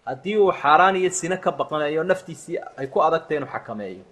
Haddii 0.05 0.37
uu 0.37 0.51
xaaraan 0.51 0.95
iyo 0.95 1.09
sino 1.09 1.37
ka 1.37 1.51
baqanayo 1.51 2.03
naftiisii 2.03 2.57
ay 2.77 2.87
ku 2.87 3.01
adagtay 3.01 3.37
inuu 3.37 3.49
xakameeyo 3.49 4.03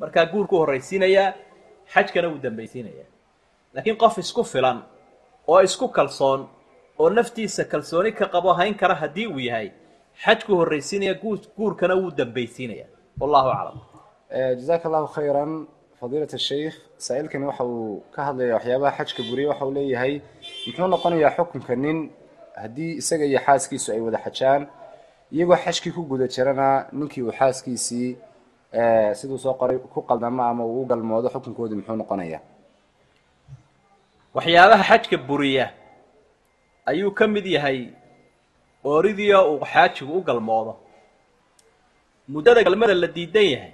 markaa 0.00 0.26
guurkuu 0.32 0.58
horraysiinayaa 0.62 1.32
xajkana 1.94 2.28
wuu 2.28 2.40
dambaysiinayaa 2.46 3.08
laakiin 3.74 3.96
qof 4.02 4.18
isku 4.18 4.42
filan 4.44 4.78
oo 5.52 5.60
isku 5.68 5.88
kalsoon 5.88 6.40
oo 6.98 7.10
naftiisa 7.10 7.64
kalsooni 7.64 8.12
ka 8.12 8.26
qabo 8.34 8.52
hayn 8.58 8.74
kara 8.80 8.94
haddii 8.94 9.26
uu 9.26 9.38
yahay 9.48 9.68
xajkuu 10.24 10.56
horraysiinaya 10.60 11.14
guur 11.22 11.38
guurkana 11.56 11.94
wuu 11.94 12.10
dambaysiinaya. 12.10 12.86
Wallahu 13.20 13.48
aclam. 13.50 13.78
Jazaaka 14.58 14.84
allahu 14.88 15.06
khayran 15.16 15.52
fadiilat 16.00 16.32
sheikh. 16.38 16.74
Saa-ilkani 16.98 17.44
waxa 17.50 17.64
uu 17.64 18.02
ka 18.14 18.24
hadlaya 18.26 18.54
waxyaabaha 18.54 18.96
xajka 19.04 19.22
buriya 19.28 19.48
waxa 19.50 19.64
uu 19.66 19.74
leeyahay. 19.78 20.14
Muxuu 20.66 20.86
noqonayaa 20.94 21.30
xukunka 21.36 21.74
nin 21.76 21.98
haddii 22.62 22.92
isaga 23.00 23.24
iyo 23.24 23.40
xaaskiisu 23.46 23.88
ay 23.92 24.00
wada 24.06 24.18
xajaan 24.26 24.62
iyagoo 25.32 25.56
xajkii 25.64 25.92
ku 25.96 26.02
guda 26.10 26.26
jirana 26.34 26.86
ninkii 26.92 27.22
uu 27.22 27.32
xaaskiisii 27.38 28.16
siduu 29.14 29.38
soo 29.38 29.54
qoray 29.54 29.78
ku 29.78 30.02
qaldamo 30.02 30.42
ama 30.42 30.64
uu 30.64 30.82
u 30.82 30.86
galmoodo 30.86 31.28
xukunkoodii 31.32 31.76
muxuu 31.80 31.96
noqonayaa? 31.96 32.40
Waxyaabaha 34.34 34.84
xajka 34.90 35.16
buriya 35.28 35.66
ayuu 36.86 37.10
ka 37.18 37.26
mid 37.26 37.46
yahay 37.46 37.78
ooridiio 38.84 39.40
uu 39.54 39.64
xaajigu 39.72 40.12
u 40.18 40.22
galmoodo. 40.22 40.76
Muddada 42.28 42.62
galmada 42.62 42.94
la 42.94 43.06
diidan 43.06 43.46
yahay 43.54 43.72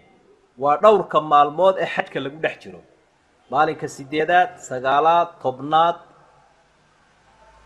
waa 0.59 0.77
dhowrka 0.83 1.21
maalmood 1.21 1.75
ee 1.79 1.87
xajka 1.95 2.21
lagu 2.21 2.39
dhex 2.45 2.57
jiro. 2.63 2.81
Maalinka 3.51 3.89
sideedaad 3.89 4.51
sagaalaad 4.69 5.29
tobnaad 5.43 5.97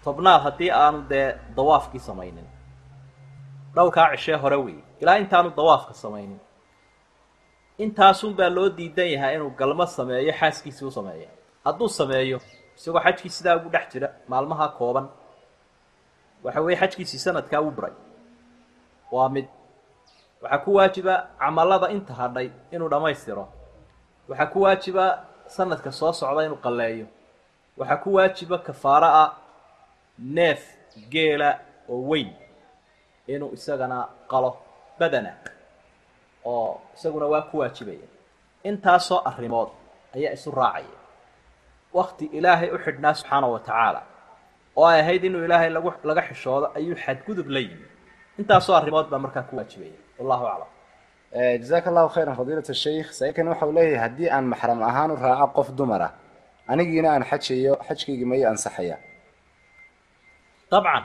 tobnaad 0.04 0.40
haddii 0.46 0.70
aanu 0.72 1.02
dee 1.10 1.36
dawaafkii 1.56 2.00
samaynin. 2.00 2.48
Dhowrkaa 3.74 4.10
cishee 4.16 4.36
hore 4.42 4.56
wey 4.56 4.78
ilaa 5.00 5.16
intaanu 5.22 5.50
dawaafka 5.56 5.94
samaynin 5.94 6.40
intaasunbaa 7.78 8.48
loo 8.56 8.68
diidan 8.78 9.08
yahay 9.14 9.34
inuu 9.36 9.50
galmo 9.58 9.86
sameeyo 9.86 10.32
xaaskiisii 10.40 10.84
u 10.86 10.90
sameeya 10.90 11.28
hadduu 11.64 11.88
sameeyo 11.88 12.38
isagoo 12.76 13.00
xajkii 13.00 13.30
sidaa 13.36 13.56
ugu 13.56 13.68
dhex 13.74 13.86
jira 13.92 14.08
maalmaha 14.28 14.68
kooban. 14.78 15.06
Waxa 16.44 16.60
weeye 16.60 16.80
xajkiisii 16.80 17.18
sanadkaa 17.18 17.60
u 17.60 17.70
buray. 17.70 17.92
Waa 19.12 19.28
mid 19.28 19.46
waxaa 20.42 20.58
ku 20.64 20.74
waajiba 20.74 21.14
camallada 21.38 21.88
inta 21.90 22.14
hadhay 22.14 22.50
inuu 22.72 22.88
dhammaystiro. 22.88 23.48
Waxaa 24.28 24.46
ku 24.52 24.60
waajiba 24.62 25.04
sanadka 25.46 25.92
soo 25.92 26.12
socda 26.12 26.44
inuu 26.44 26.56
qalleeyo. 26.64 27.06
Waxaa 27.76 27.96
ku 27.96 28.14
waajiba 28.14 28.58
kafaaro 28.58 29.06
ah 29.06 29.30
neef 30.18 30.60
geela 31.10 31.58
oo 31.88 32.02
weyn 32.10 32.30
inuu 33.26 33.52
isagana 33.54 34.08
qalo 34.30 34.56
badana 34.98 35.32
oo 36.52 36.70
isaguna 36.96 37.26
waa 37.32 37.42
ku 37.50 37.54
waajibaya 37.60 38.06
intaasoo 38.68 39.20
arrimood 39.30 39.70
ayaa 40.16 40.32
isu 40.36 40.50
raacaya 40.60 40.96
wakti 41.98 42.24
ilaahay 42.38 42.68
u 42.76 42.78
xidhnaa 42.84 43.14
subxaana 43.20 43.46
wa 43.54 43.60
tacaala 43.68 44.00
oo 44.78 44.86
ay 44.92 45.00
ahayd 45.02 45.22
inuu 45.28 45.44
ilaahay 45.46 45.70
lagu 45.76 45.88
laga 46.08 46.22
xishoodo 46.28 46.66
ayuu 46.78 46.96
xadgudub 47.04 47.48
la 47.54 47.60
yimi 47.66 47.86
intaasoo 48.40 48.74
arrimood 48.80 49.06
baa 49.12 49.20
markaa 49.24 49.42
ku 49.48 49.54
waajibaya 49.58 49.98
wallahu 50.18 50.44
aclam. 50.52 50.70
Jazaaka 51.62 51.86
allahu 51.90 52.08
khayran 52.14 52.34
fadiilat 52.40 52.68
sheikh 52.84 53.08
waxa 53.50 53.66
uu 53.68 53.72
leeyahay 53.78 54.00
haddii 54.04 54.28
aan 54.36 54.44
maxram 54.52 54.80
ahaan 54.90 55.10
u 55.14 55.16
raaco 55.24 55.46
qof 55.56 55.68
dumar 55.78 56.02
ah 56.08 56.12
anigiina 56.72 57.08
aan 57.14 57.24
xajayo 57.30 57.72
xajkaygi 57.88 58.24
may 58.30 58.42
ansaxaya. 58.52 58.96
Dabcan 60.70 61.04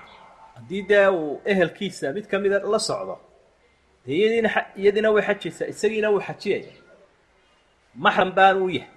haddii 0.55 0.81
dee 0.89 1.07
uu 1.19 1.41
ehelkiisa 1.51 2.07
mid 2.15 2.25
ka 2.31 2.37
mida 2.43 2.57
la 2.73 2.79
socdo 2.89 3.15
iyadiina 4.07 5.09
way 5.15 5.23
xajaysaa 5.27 5.67
isagiina 5.73 6.09
wuu 6.13 6.21
xajiyaya 6.27 6.71
maxram 7.95 8.31
baan 8.37 8.57
u 8.61 8.69
yahay. 8.69 8.89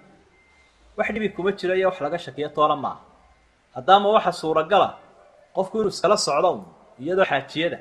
Wax 0.97 1.09
dhibi 1.15 1.29
kuma 1.37 1.53
jiro 1.53 1.75
iyo 1.75 1.89
wax 1.91 2.01
laga 2.01 2.19
shakiyo 2.19 2.49
toona 2.49 2.77
maaha 2.77 3.01
haddaama 3.75 4.09
waxa 4.17 4.33
suuragala 4.33 4.89
qofku 5.55 5.75
inuu 5.81 5.89
iskala 5.95 6.17
socdo 6.17 6.49
un 6.53 6.63
iyadoo 7.03 7.25
xaajiyada 7.25 7.79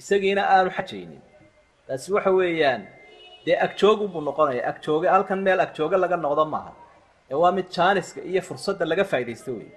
isagiina 0.00 0.42
aanu 0.54 0.70
xajaynin. 0.76 1.20
Taasi 1.86 2.12
waxa 2.12 2.30
weeyaan 2.30 2.82
dee 3.44 3.56
agjoogunbuu 3.66 4.20
noqonaya. 4.28 4.62
Agjooge 4.70 5.08
halkan 5.08 5.40
meel 5.46 5.60
agjooge 5.60 5.96
laga 5.96 6.16
noqdo 6.16 6.44
maaha 6.54 6.72
ee 7.30 7.34
waa 7.42 7.52
mid 7.52 7.66
jaaniska 7.76 8.20
iyo 8.30 8.42
fursadda 8.42 8.84
laga 8.84 9.04
faa'idaysto 9.04 9.50
wey 9.58 9.68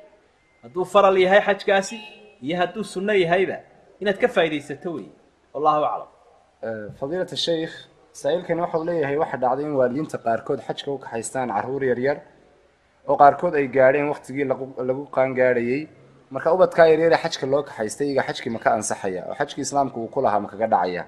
hadduu 0.63 0.85
faral 0.85 1.17
yahay 1.17 1.41
xajkaasi 1.47 1.97
iyo 2.45 2.55
hadduu 2.61 2.83
sunno 2.83 3.13
yahayba 3.23 3.57
inaad 4.01 4.17
ka 4.23 4.27
faa'idaysato 4.27 4.89
wey 4.97 5.07
wallahu 5.53 5.83
aclam 5.85 6.09
fadiilat 6.99 7.31
sheikh 7.47 7.73
saa-iilkani 8.19 8.61
waxa 8.65 8.77
uu 8.79 8.85
leeyahay 8.89 9.17
waxa 9.23 9.37
dhacday 9.43 9.65
in 9.69 9.73
waalidiinta 9.79 10.17
qaarkood 10.25 10.59
xajka 10.67 10.89
u 10.95 10.97
kaxaystaan 11.03 11.49
carruur 11.55 11.83
yaryar 11.91 12.17
oo 13.09 13.15
qaarkood 13.21 13.53
ay 13.59 13.67
gaadheen 13.75 14.07
waktigii 14.13 14.45
lagu 14.89 15.03
qaangaadhayey 15.15 15.81
marka 16.33 16.47
ubadkaa 16.55 16.87
yaryare 16.93 17.17
xajka 17.23 17.45
loo 17.53 17.61
kaxaystay 17.69 18.07
iyaga 18.09 18.23
xajkii 18.29 18.51
ma 18.55 18.59
ka 18.63 18.69
ansaxaya 18.77 19.21
oo 19.29 19.35
xajkii 19.39 19.61
islaamka 19.67 19.97
uu 20.01 20.07
ku 20.13 20.19
lahaa 20.25 20.39
ma 20.43 20.47
kaga 20.51 20.67
dhacaya. 20.73 21.03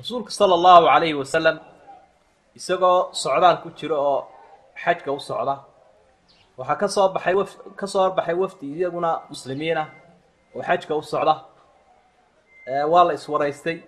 Rasuulka 0.00 0.30
sala 0.38 0.54
allahu 0.58 0.84
calayhi 0.92 1.14
wasalam 1.22 1.56
isagoo 2.58 2.98
socdaal 3.22 3.56
ku 3.62 3.68
jiro 3.78 3.96
oo 4.12 4.20
xajka 4.84 5.08
u 5.18 5.20
socda 5.28 5.54
waxaa 6.58 6.76
ka 6.82 6.88
soo 6.94 7.08
baxay 7.14 7.34
waf 7.40 7.50
ka 7.80 7.86
soo 7.92 8.00
horbaxay 8.04 8.36
wafdi 8.42 8.66
iyaguna 8.76 9.10
muslimiin 9.32 9.78
ah 9.84 9.88
oo 10.54 10.62
xajka 10.68 10.92
u 11.00 11.02
socda. 11.12 11.34
Waa 12.92 13.04
la 13.08 13.12
iswaraystay 13.18 13.78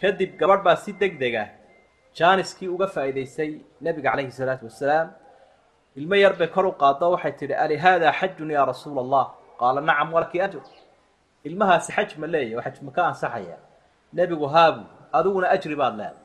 kadib 0.00 0.30
gabadh 0.40 0.62
baa 0.66 0.76
si 0.76 0.92
deg 0.92 1.18
deg 1.22 1.34
ah 1.44 1.48
jaaniskii 2.18 2.68
uga 2.74 2.86
faa'iidaystay 2.94 3.50
nebiga 3.80 4.10
calayhi 4.10 4.32
salaatu 4.40 4.64
wasalaam 4.68 5.08
ilmo 5.96 6.14
yar 6.24 6.34
bay 6.40 6.48
kor 6.48 6.66
u 6.66 6.72
qaado 6.82 7.10
waxay 7.14 7.32
tidhi 7.40 7.54
ali 7.64 7.76
haadaa 7.84 8.12
xajun 8.20 8.50
yaa 8.56 8.64
rasuula 8.72 9.00
allah 9.04 9.26
qaala 9.60 9.80
nacam 9.88 10.12
walaki 10.16 10.40
ajr 10.46 10.60
ilmahaasi 11.48 11.92
xaj 11.96 12.10
ma 12.22 12.26
leeyahy 12.26 12.54
oo 12.56 12.62
xaj 12.66 12.76
ma 12.82 12.90
ka 12.96 13.02
ansaxaya. 13.10 13.56
Nebigu 14.12 14.46
haabu 14.54 14.82
adiguna 15.12 15.46
ajri 15.56 15.76
baad 15.76 15.94
leeday. 16.00 16.22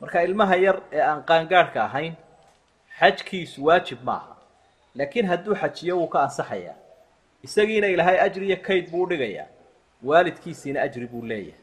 Marka 0.00 0.22
ilmaha 0.26 0.56
yar 0.56 0.76
ee 0.92 1.00
aan 1.10 1.20
qaangaadhka 1.30 1.80
ahayn 1.88 2.14
xajkiisu 2.98 3.64
waajib 3.66 3.98
maaha 4.08 4.36
laakiin 4.94 5.26
hadduu 5.32 5.54
xajiyo 5.62 5.94
wuu 6.00 6.08
ka 6.14 6.18
ansaxayaa. 6.26 6.76
Isagiina 7.46 7.86
ilaahay 7.94 8.18
ajri 8.26 8.46
iyo 8.46 8.56
kayd 8.66 8.90
buu 8.90 9.02
udhigayaa 9.06 9.46
waalidkiisiina 10.08 10.82
ajri 10.86 11.06
buu 11.06 11.22
leeyahay 11.32 11.61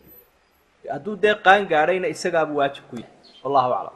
hadduu 0.93 1.15
dee 1.23 1.35
qaangaadhayna 1.45 2.07
isagaabuu 2.15 2.57
waajib 2.61 2.83
ku 2.89 2.95
yahay. 3.01 3.13
Wallahu 3.43 3.69
aclam. 3.77 3.95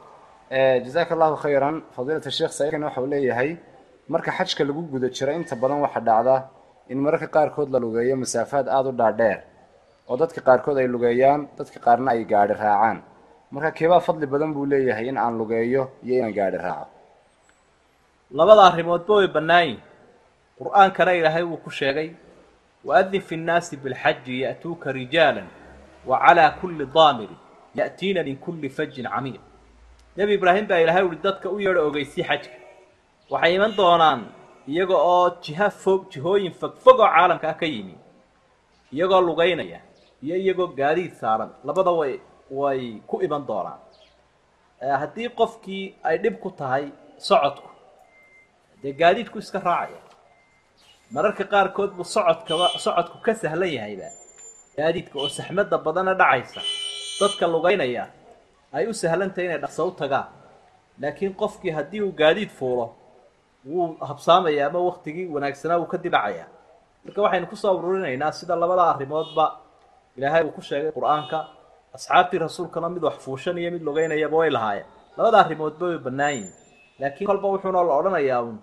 Jazaaka 0.84 1.12
allahu 1.16 1.36
khayran. 1.44 1.76
Fadiilat 1.96 2.26
sheekh 2.38 2.52
saa-ilkani 2.56 2.84
waxa 2.88 3.00
uu 3.04 3.10
leeyahay 3.14 3.50
marka 4.08 4.30
xajka 4.38 4.62
lagu 4.68 4.82
guda 4.92 5.08
jiro 5.16 5.32
inta 5.38 5.54
badan 5.62 5.80
waxa 5.86 6.00
dhacda 6.08 6.36
in 6.92 6.98
mararka 7.04 7.26
qaarkood 7.36 7.68
la 7.74 7.78
lugeeyo 7.84 8.16
masaafaad 8.22 8.66
aada 8.68 8.88
u 8.92 8.92
dhaadheer 9.00 9.38
oo 10.08 10.16
dadka 10.22 10.40
qaarkood 10.48 10.76
ay 10.82 10.88
lugeeyaan 10.94 11.40
dadka 11.58 11.78
qaarna 11.86 12.10
ay 12.14 12.24
gaadhi 12.32 12.54
raacaan. 12.62 12.98
Marka 13.54 13.70
keebaa 13.78 14.00
fadli 14.06 14.26
badan 14.26 14.52
buu 14.54 14.66
leeyahay 14.72 15.08
in 15.08 15.16
aan 15.18 15.34
lugeeyo 15.40 15.82
iyo 16.04 16.14
inaan 16.18 16.34
gaadhi 16.38 16.58
raaco. 16.64 16.86
Labada 18.38 18.62
arrimoodba 18.68 19.14
way 19.18 19.28
bannaan 19.36 19.64
yihiin 19.68 19.80
qur'aankana 20.58 21.12
ilaahay 21.18 21.42
wuu 21.50 21.56
ku 21.64 21.70
sheegay 21.70 22.08
waadin 22.84 23.22
fi 23.28 23.34
nnaasi 23.36 23.76
bilxaji 23.82 24.34
ya'tuuka 24.44 24.92
rijaalan 24.92 25.48
wa 26.06 26.16
calaa 26.24 26.50
kulli 26.60 26.86
daamirin 26.96 27.38
ya'tiina 27.78 28.20
min 28.28 28.36
kulli 28.44 28.68
fajin 28.76 29.06
camiiq 29.14 29.40
nebi 30.16 30.32
ibraahim 30.38 30.66
baa 30.70 30.78
ilaahay 30.84 31.04
uhi 31.08 31.16
dadka 31.26 31.46
u 31.54 31.60
yeedho 31.64 31.80
ogeysii 31.88 32.24
xajka 32.28 32.56
waxay 33.32 33.54
iman 33.58 33.72
doonaan 33.80 34.20
iyaga 34.72 34.96
oo 35.12 35.26
jiha 35.44 35.70
fog 35.82 36.00
jihooyin 36.12 36.52
fogfog 36.60 36.98
oo 37.00 37.08
caalamka 37.14 37.46
ah 37.52 37.56
ka 37.60 37.66
yimi 37.74 37.94
iyagoo 38.94 39.20
lugaynaya 39.28 39.80
iyo 40.24 40.36
iyagoo 40.42 40.66
gaadiid 40.78 41.12
saaran 41.20 41.50
labada 41.68 41.90
way 42.00 42.12
way 42.60 42.80
ku 43.10 43.16
iman 43.26 43.42
doonaan 43.50 43.80
haddii 45.02 45.28
qofkii 45.40 45.84
ay 46.08 46.16
dhib 46.22 46.36
ku 46.42 46.50
tahay 46.60 46.84
socodku 47.28 47.68
dee 48.82 48.92
gaadiidku 49.00 49.38
iska 49.38 49.58
raacaya 49.68 50.00
mararka 51.14 51.44
qaarkood 51.52 51.90
buu 51.96 52.04
socodkaba 52.14 52.66
socodku 52.84 53.16
ka 53.26 53.32
sahlan 53.42 53.70
yahayba 53.76 54.08
gaadiidka 54.76 55.16
oo 55.22 55.28
saxmadda 55.28 55.76
badana 55.86 56.12
dhacaysa. 56.20 56.60
Dadka 57.20 57.46
lugaynaya 57.54 58.04
ay 58.76 58.84
u 58.90 58.92
sahlantahay 58.94 59.44
inay 59.46 59.58
dhaqso 59.64 59.82
u 59.88 59.92
tagaan 60.00 60.28
laakiin 61.00 61.34
qofkii 61.40 61.70
haddii 61.76 62.02
uu 62.06 62.12
gaadiid 62.20 62.50
fuulo 62.58 62.86
wuu 63.66 63.96
habsaamaya 64.08 64.66
ama 64.66 64.78
waktigii 64.90 65.26
wanaagsanaa 65.34 65.78
wuu 65.80 65.86
ka 65.92 65.98
dilacayaa 66.04 66.48
marka 67.04 67.22
waxaynu 67.22 67.46
ku 67.46 67.56
soo 67.56 67.72
ururinaynaa 67.78 68.32
sida 68.32 68.56
labada 68.56 68.82
arrimoodba 68.92 69.44
ilaahay 70.16 70.42
uu 70.46 70.52
ku 70.56 70.62
sheegay 70.68 70.92
qur'aanka 70.98 71.38
asxaabtii 71.96 72.38
rasuulkana 72.46 72.88
mid 72.94 73.02
wax 73.06 73.16
fuushan 73.24 73.58
iyo 73.58 73.70
mid 73.70 73.82
lugeynayaba 73.82 74.36
way 74.36 74.50
lahaayeen. 74.50 74.86
Labada 75.16 75.38
arrimoodba 75.44 75.84
way 75.86 75.98
bannaan 76.06 76.32
yihiin 76.34 76.52
laakiin 77.00 77.26
kolba 77.30 77.46
wuxuuna 77.54 77.82
la 77.88 77.94
odhanayaa 78.00 78.42
un 78.42 78.58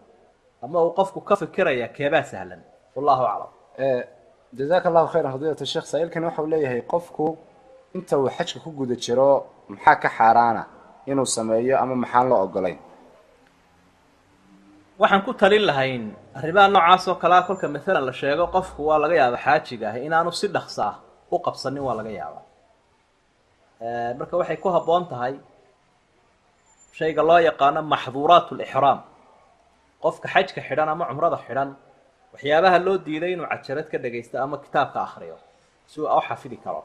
ama 0.63 0.77
uu 0.83 0.91
qofku 0.99 1.19
ka 1.21 1.35
fikiraya 1.35 1.87
keebaa 1.87 2.23
sahlan. 2.23 2.61
Wallahu 2.95 3.23
aclam 3.31 3.49
jazaaka 4.57 4.85
allahu 4.89 5.07
khayran 5.13 5.31
fadiilat 5.35 5.61
sheekh 5.73 5.85
saa-iilkani 5.91 6.25
waxau 6.29 6.45
leeyahay 6.53 6.81
qofku 6.93 7.25
inta 7.97 8.13
uu 8.21 8.29
xajka 8.37 8.57
ku 8.63 8.69
guda 8.79 8.95
jiro 9.05 9.31
maxaa 9.71 9.95
ka 10.03 10.09
xaaraana 10.17 10.63
inuu 11.11 11.27
sameeyo 11.37 11.75
ama 11.83 11.95
maxaan 12.03 12.25
loo 12.31 12.39
ogolayn 12.45 12.79
waxaan 15.01 15.21
ku 15.25 15.31
talin 15.41 15.63
lahayn 15.69 16.03
arrimaha 16.37 16.67
noocaas 16.75 17.03
oo 17.09 17.15
kalea 17.23 17.41
kolka 17.47 17.67
maalan 17.75 18.03
la 18.09 18.13
sheego 18.21 18.45
qofku 18.55 18.79
waa 18.89 18.99
laga 19.03 19.15
yaaba 19.21 19.37
xaajiga 19.45 19.85
ah 19.91 19.97
inaanu 20.07 20.31
si 20.39 20.47
dhaqso 20.55 20.81
ah 20.91 20.95
u 21.33 21.37
qabsanin 21.45 21.83
waa 21.87 21.95
laga 21.99 22.11
yaabaa. 22.19 22.43
Marka 24.19 24.33
waxay 24.41 24.57
ku 24.63 24.67
habboon 24.75 25.03
tahay 25.11 25.33
shayga 26.97 27.21
loo 27.29 27.39
yaqaano 27.49 27.81
maxduuraat 27.93 28.47
lixraam 28.59 28.99
qofka 30.03 30.27
xajka 30.33 30.59
xidhan 30.67 30.87
ama 30.93 31.03
cumrada 31.09 31.37
xidhan 31.47 31.69
waxyaabaha 32.33 32.77
loo 32.85 32.97
diiday 33.05 33.31
inuu 33.33 33.47
cajarad 33.51 33.87
ka 33.91 33.97
dhagaysto 34.03 34.35
ama 34.43 34.57
kitaabka 34.63 34.99
akriyo 35.07 35.37
si 35.87 36.01
uu 36.01 36.07
u 36.17 36.21
xafidi 36.27 36.57
karo. 36.57 36.83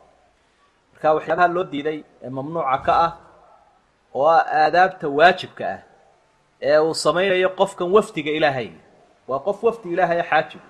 Marka 0.93 1.09
waxyaabaha 1.17 1.49
loo 1.55 1.65
diiday 1.73 1.99
ee 2.25 2.31
mamnuuca 2.37 2.79
ka 2.87 2.93
ah 3.07 3.13
oo 4.15 4.27
ah 4.37 4.43
aadaabta 4.63 5.07
waajibka 5.19 5.65
ah 5.75 5.81
ee 6.63 6.79
uu 6.79 6.95
samaynayo 6.95 7.49
qofkan 7.61 7.89
wafdiga 7.97 8.31
ilaahay 8.39 8.71
waa 9.29 9.39
qof 9.47 9.59
wafdi 9.67 9.89
ilaahaya 9.95 10.25
xaajib 10.31 10.63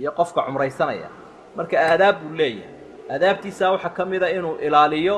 iyo 0.00 0.10
qofka 0.18 0.40
cumraysanaya. 0.46 1.08
Marka 1.56 1.76
aadaab 1.80 2.16
buu 2.22 2.34
leeyahay. 2.40 2.74
Aadaabtiisa 3.12 3.70
waxaa 3.74 3.90
ka 3.96 4.04
mid 4.04 4.22
a 4.22 4.28
inuu 4.30 4.56
ilaaliyo 4.66 5.16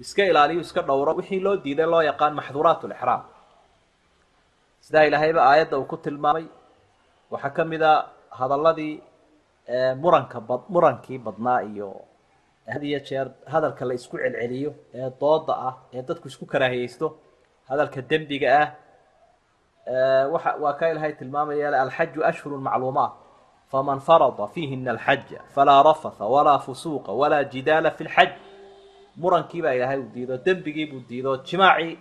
iska 0.00 0.22
ilaaliyo 0.30 0.60
iska 0.60 0.82
dhowro 0.82 1.12
wixii 1.18 1.40
loo 1.40 1.56
diiday 1.56 1.86
loo 1.86 2.02
yaqaan 2.02 2.34
maxduuraat 2.38 2.82
lixraam 2.84 3.22
sidaa 4.80 5.04
ilaahayba 5.08 5.40
aayadda 5.50 5.78
uu 5.78 5.84
ku 5.84 5.96
tilmaamay 5.96 6.44
waxaa 7.32 7.50
ka 7.56 7.64
mid 7.64 7.82
a 7.82 7.92
hadalladii 8.38 8.94
muranka 10.02 10.40
bad 10.48 10.62
murankii 10.74 11.18
badnaa 11.26 11.60
iyo 11.70 11.88
had 12.72 12.82
iyo 12.84 12.98
jeer 13.08 13.26
hadalka 13.52 13.84
la 13.88 13.94
isku 13.94 14.16
celceliyo 14.18 14.70
ee 14.94 15.10
dooda 15.20 15.54
ah 15.68 15.74
ee 15.94 16.02
dadku 16.08 16.28
isku 16.28 16.44
karaahiyeysto 16.52 17.06
hadalka 17.68 18.00
dembiga 18.10 18.48
ah 18.62 18.68
waxa 20.32 20.50
waa 20.62 20.72
ka 20.78 20.90
ilahay 20.92 21.12
tilmaamaya 21.18 21.68
alxaju 21.84 22.20
ashhuru 22.30 22.56
macluumaat 22.66 23.12
faman 23.72 24.00
farada 24.00 24.44
fiihina 24.54 24.90
alxaja 24.96 25.40
falaa 25.54 25.82
rafatha 25.82 26.24
walaa 26.34 26.58
fusuuqa 26.66 27.12
walaa 27.20 27.44
jidaala 27.52 27.90
fi 27.96 28.04
lxaj 28.04 28.30
murankii 29.22 29.62
baa 29.64 29.72
ilaahay 29.76 29.98
uu 30.00 30.10
diido 30.14 30.34
dembigii 30.46 30.86
buu 30.90 31.00
diido 31.08 31.36
jimaacii 31.48 31.98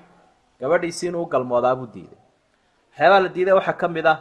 gabadhiisi 0.60 1.08
inuu 1.08 1.22
u 1.26 1.32
galmoodaa 1.34 1.76
buu 1.80 1.88
diiday. 1.96 2.20
Waxyaabaa 2.92 3.20
la 3.26 3.30
diiday 3.36 3.54
waxaa 3.60 3.74
ka 3.82 3.88
mid 3.88 4.06
ah 4.08 4.18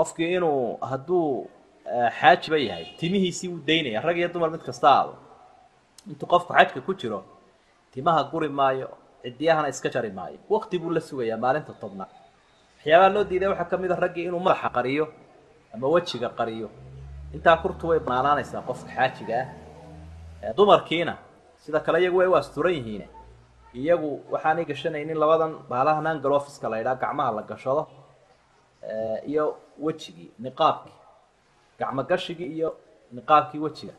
qofkii 0.00 0.30
inuu 0.38 0.78
hadduu 0.90 1.48
xaajiba 2.20 2.56
yahay 2.68 2.84
timihiisii 3.00 3.48
wuu 3.52 3.62
daynaya 3.68 4.00
rag 4.06 4.16
iyo 4.18 4.28
dumar 4.34 4.50
mid 4.54 4.62
kasta 4.68 4.86
aado 4.96 5.14
intuu 6.10 6.26
qofku 6.32 6.52
xajka 6.56 6.80
ku 6.86 6.92
jiro 7.00 7.20
timaha 7.92 8.20
guri 8.32 8.48
maayo 8.48 8.88
ciddiyahana 9.22 9.68
iska 9.68 9.88
jari 9.94 10.10
maayo. 10.18 10.38
Wakti 10.48 10.78
buu 10.80 10.90
la 10.96 11.00
sugayaa 11.00 11.36
maalinta 11.44 11.72
tobnaad 11.82 12.08
waxyaabaha 12.76 13.08
loo 13.14 13.24
diiday 13.30 13.48
waxaa 13.52 13.68
ka 13.70 13.76
mid 13.82 13.90
a 13.92 13.96
raggii 14.04 14.24
inuu 14.28 14.40
madaxa 14.46 14.68
qariyo 14.76 15.04
ama 15.74 15.86
wejiga 15.94 16.28
qariyo. 16.38 16.68
Intaa 17.34 17.56
kurtu 17.62 17.84
way 17.90 17.98
banaanaanaysaa 18.00 18.62
qofka 18.68 18.90
xaajiga 18.96 19.36
ah. 20.44 20.52
Dumarkiina 20.56 21.14
sida 21.62 21.80
kale 21.84 21.98
iyagu 22.02 22.16
way 22.20 22.28
u 22.32 22.34
asturan 22.40 22.72
yihiin 22.78 23.04
iyagu 23.74 24.10
waxaanay 24.32 24.64
gashanaynin 24.70 25.18
labadan 25.22 25.52
baalaha 25.70 26.00
nangaloffiska 26.06 26.66
la 26.72 26.76
ydhaha 26.82 26.96
gacmaha 27.02 27.30
la 27.36 27.42
gashado 27.50 27.82
iyo 29.30 29.44
wejigii 29.84 30.30
niqaabkii 30.44 30.96
gacmo 31.78 32.02
gashigii 32.10 32.50
iyo 32.56 32.68
niqaabkii 33.16 33.60
wejiga. 33.66 33.94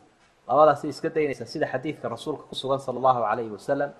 Labadaasay 0.47 0.89
iska 0.89 1.09
daynaysaa 1.15 1.45
sida 1.53 1.65
xadiidka 1.73 2.09
rasuulka 2.09 2.43
ku 2.49 2.55
sugan 2.55 2.79
sala 2.79 2.97
allahu 2.99 3.19
calayhi 3.27 3.51
wasalam 3.57 3.91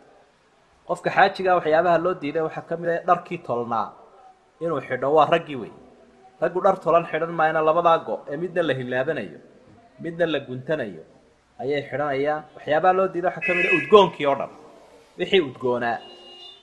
qofka 0.87 1.09
xaajiga 1.15 1.51
waxyaabaha 1.57 1.97
loo 2.05 2.13
diiday 2.21 2.43
waxaa 2.47 2.65
ka 2.69 2.75
mid 2.77 2.89
ah 2.89 3.01
dharkii 3.09 3.39
tolnaa 3.47 3.87
inuu 4.63 4.81
xidho 4.87 5.07
waa 5.17 5.27
raggii 5.33 5.55
wey 5.61 5.71
raggu 6.41 6.59
dhar 6.65 6.75
tolan 6.83 7.05
xidhan 7.11 7.31
maayna 7.39 7.61
labadaa 7.69 7.97
go 8.07 8.15
ee 8.31 8.37
midna 8.43 8.61
la 8.69 8.73
hilaabanayo 8.79 9.39
midna 10.03 10.25
la 10.33 10.39
guntanayo 10.47 11.03
ayay 11.61 11.81
xidhanayaan. 11.89 12.41
Waxyaabaha 12.55 12.93
loo 12.99 13.07
diiday 13.13 13.29
waxaa 13.29 13.45
ka 13.47 13.53
mid 13.57 13.65
a 13.69 13.73
udgoonkii 13.79 14.25
oo 14.31 14.35
dhan. 14.39 14.51
Wixii 15.19 15.41
udgoonaa 15.49 15.97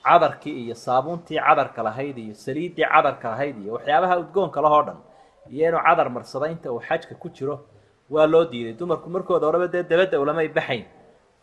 cadarkii 0.05 0.55
iyo 0.65 0.75
saabuuntii 0.75 1.39
cadarka 1.47 1.83
lahayd 1.83 2.17
iyo 2.17 2.33
saliiddii 2.45 2.85
cadarka 2.93 3.29
lahayd 3.33 3.55
iyo 3.63 3.71
waxyaabaha 3.77 4.15
udgoonka 4.23 4.59
lahoo 4.65 4.83
dhan 4.87 4.97
iyo 5.53 5.63
inuu 5.69 5.81
cadar 5.87 6.09
marsada 6.09 6.47
inta 6.53 6.71
uu 6.71 6.79
xajka 6.87 7.15
ku 7.21 7.29
jiro 7.29 7.55
waa 8.09 8.25
loo 8.27 8.45
diiday. 8.51 8.73
Dumarku 8.73 9.09
markooda 9.09 9.45
horeba 9.47 9.67
dee 9.67 9.83
dabadda 9.83 10.19
ulamay 10.19 10.47
baxayn 10.47 10.85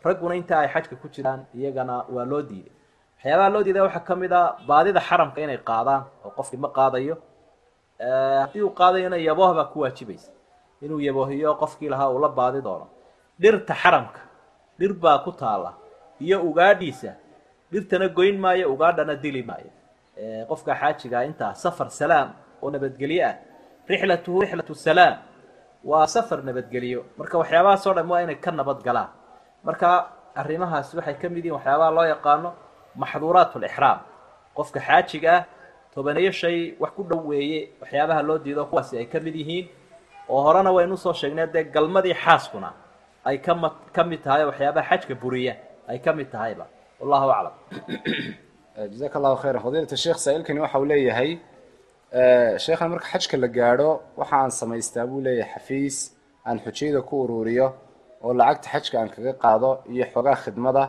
ragguna 0.05 0.35
inta 0.35 0.59
ay 0.59 0.67
xajka 0.73 0.95
ku 1.01 1.07
jiraan 1.13 1.41
iyagana 1.55 2.05
waa 2.15 2.25
loo 2.31 2.41
diiday. 2.49 2.71
Waxyaabaha 3.15 3.49
loo 3.53 3.63
diiday 3.63 3.81
waxaa 3.87 4.03
ka 4.07 4.15
mid 4.15 4.31
a 4.33 4.41
baadida 4.67 4.99
xaramka 5.07 5.39
inay 5.41 5.57
qaadaan 5.69 6.01
oo 6.25 6.31
qofkii 6.37 6.59
ma 6.59 6.69
qaadayo 6.77 7.15
haddii 8.41 8.61
uu 8.61 8.73
qaadayona 8.79 9.17
yabooh 9.17 9.53
baa 9.57 9.65
ku 9.71 9.79
waajibaysa. 9.83 10.31
Inuu 10.81 10.99
yaboohiyo 10.99 11.55
qofkii 11.61 11.89
lahaa 11.89 12.09
uu 12.13 12.19
la 12.19 12.29
baadi 12.29 12.61
doono 12.61 12.87
dhirta 13.41 13.73
xaramka 13.73 14.19
dhir 14.79 14.93
baa 14.93 15.17
ku 15.25 15.31
taalla 15.31 15.73
iyo 16.21 16.41
ugaadhiisa 16.49 17.11
dhirtana 17.71 18.07
goyn 18.09 18.37
maayo 18.39 18.73
ugaadhana 18.73 19.15
dili 19.15 19.43
maayo. 19.43 19.71
Qofka 20.49 20.75
xaajigaa 20.75 21.23
intaa 21.29 21.53
safar 21.53 21.89
salaam 21.91 22.29
oo 22.61 22.69
nabadgelyo 22.71 23.25
ah. 23.29 23.35
Rixlatuhu 23.89 24.41
rixlatu 24.41 24.75
salaam. 24.75 25.17
Waa 25.83 26.07
safar 26.07 26.39
nabadgeliyo 26.43 27.05
marka 27.17 27.37
waxyaabahaas 27.37 27.87
oo 27.87 27.93
dhan 27.93 28.07
waa 28.11 28.21
inay 28.23 28.35
ka 28.35 28.51
nabad 28.51 28.79
galaan. 28.83 29.09
Marka 29.63 30.09
arrimahaasi 30.35 30.97
waxay 30.97 31.15
ka 31.21 31.29
mid 31.29 31.45
yihiin 31.45 31.55
waxyaabaha 31.57 31.91
loo 31.97 32.05
yaqaano 32.13 32.49
maxduuraat 32.95 33.55
lixraam 33.55 33.99
qofka 34.57 34.79
xaajiga 34.79 35.31
ah 35.37 35.43
tobaneyo 35.93 36.31
wax 36.79 36.91
ku 36.95 37.03
dhow 37.03 37.21
weeye 37.29 37.69
waxyaabaha 37.81 38.21
loo 38.21 38.37
diido 38.37 38.65
kuwaasi 38.65 38.97
ay 38.97 39.05
ka 39.05 39.19
mid 39.19 39.35
yihiin. 39.35 39.67
Oo 40.29 40.41
horena 40.41 40.71
waynu 40.71 40.93
u 40.93 40.97
soo 40.97 41.13
sheegnay 41.13 41.47
dee 41.47 41.63
galmadii 41.63 42.13
xaaskuna 42.13 42.73
ay 43.25 43.37
kama 43.37 43.69
ka 43.93 44.03
mid 44.03 44.21
tahay 44.23 44.45
waxyaabaha 44.45 44.87
xajka 44.89 45.15
buriya 45.15 45.55
ay 45.87 45.99
ka 45.99 46.13
mid 46.13 46.27
tahayba 46.31 46.65
wallahu 46.99 47.29
aclam 47.37 47.53
jazaaka 48.91 49.15
allahu 49.19 49.37
khayran. 49.41 49.61
Fadiilat 49.65 49.93
sheekh 50.05 50.19
saa-iilkani 50.25 50.59
waxa 50.65 50.79
uu 50.81 50.87
leeyahay 50.93 51.31
sheekhan 52.65 52.87
marka 52.93 53.07
xajka 53.13 53.35
la 53.43 53.47
gaadho 53.57 53.89
waxa 54.19 54.35
aan 54.43 54.51
samaystaa 54.61 55.05
buu 55.09 55.21
leeyahay 55.27 55.53
xafiis 55.53 55.97
aan 56.47 56.57
xujayada 56.65 57.01
ku 57.09 57.15
ururiyo 57.23 57.67
oo 58.23 58.33
lacagta 58.39 58.67
xajka 58.73 58.95
aan 59.01 59.09
kaga 59.15 59.33
qaado 59.43 59.69
iyo 59.93 60.05
xoogaa 60.13 60.37
khidmada 60.43 60.83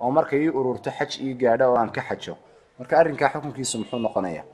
oo 0.00 0.10
marka 0.16 0.34
ii 0.42 0.50
ururto 0.58 0.90
xaj 0.98 1.10
ii 1.26 1.34
gaadho 1.42 1.64
oo 1.70 1.76
aan 1.82 1.90
ka 1.96 2.02
xajo. 2.08 2.34
Marka 2.78 2.92
arrinkaa 3.00 3.32
xukunkiisu 3.32 3.78
muxuu 3.80 4.00
noqonayaa. 4.06 4.46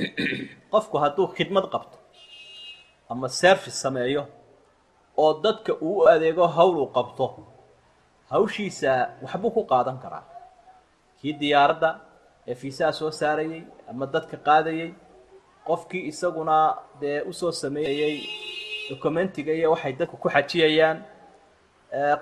Qofku 0.72 0.96
hadduu 1.04 1.26
khidmad 1.36 1.66
qabto 1.74 1.96
ama 3.10 3.28
service 3.28 3.78
sameeyo 3.84 4.22
oo 5.22 5.32
dadka 5.44 5.72
uu 5.86 5.94
u 6.00 6.06
adeego 6.14 6.46
hawl 6.56 6.74
uu 6.82 6.88
qabto 6.96 7.26
hawshiisa 8.30 8.90
waxbuu 9.22 9.50
ku 9.56 9.62
qaadan 9.72 9.98
karaa 10.04 10.35
kii 11.26 11.34
diyaaradda 11.42 11.90
ee 12.50 12.54
fiisaha 12.54 12.92
soo 12.92 13.10
saarayey 13.10 13.62
ama 13.90 14.06
dadka 14.14 14.36
qaadayey 14.46 14.90
qofkii 15.68 16.02
isaguna 16.10 16.56
dee 17.00 17.20
u 17.30 17.32
soo 17.40 17.52
sameeyey 17.62 18.16
documentiga 18.90 19.52
iyo 19.58 19.68
waxay 19.74 19.92
dadku 19.98 20.16
ku 20.22 20.28
xajiyayaan. 20.34 20.98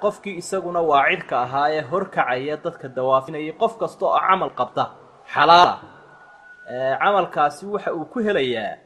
Qofkii 0.03 0.37
isaguna 0.43 0.81
waacidka 0.91 1.35
ahaa 1.45 1.69
ee 1.77 1.83
horkacaya 1.91 2.57
dadka 2.65 2.87
dawaafinayay 2.97 3.53
qof 3.63 3.73
kasta 3.81 4.03
oo 4.07 4.19
camal 4.29 4.51
qabta 4.59 4.85
xalaala. 5.35 5.75
Camalkaasi 7.03 7.67
waxa 7.75 7.91
uu 7.99 8.05
ku 8.13 8.19
helayaa 8.27 8.77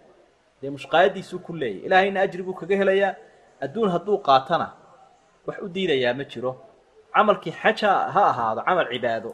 dee 0.61 0.70
mushqaayadiisuu 0.76 1.38
ku 1.46 1.52
leeyahy 1.61 1.87
ilaahayna 1.87 2.20
ajri 2.26 2.42
buu 2.42 2.54
kaga 2.61 2.76
helayaa 2.81 3.12
adduun 3.64 3.90
hadduu 3.94 4.18
qaatana 4.28 4.66
wax 5.46 5.57
u 5.64 5.68
diidayaa 5.74 6.14
ma 6.18 6.24
jiro. 6.33 6.52
Camalkii 7.14 7.54
xaj 7.62 7.78
ha 7.87 7.92
ha 8.14 8.22
ahaado 8.33 8.61
camal 8.66 8.87
cibaado 8.92 9.31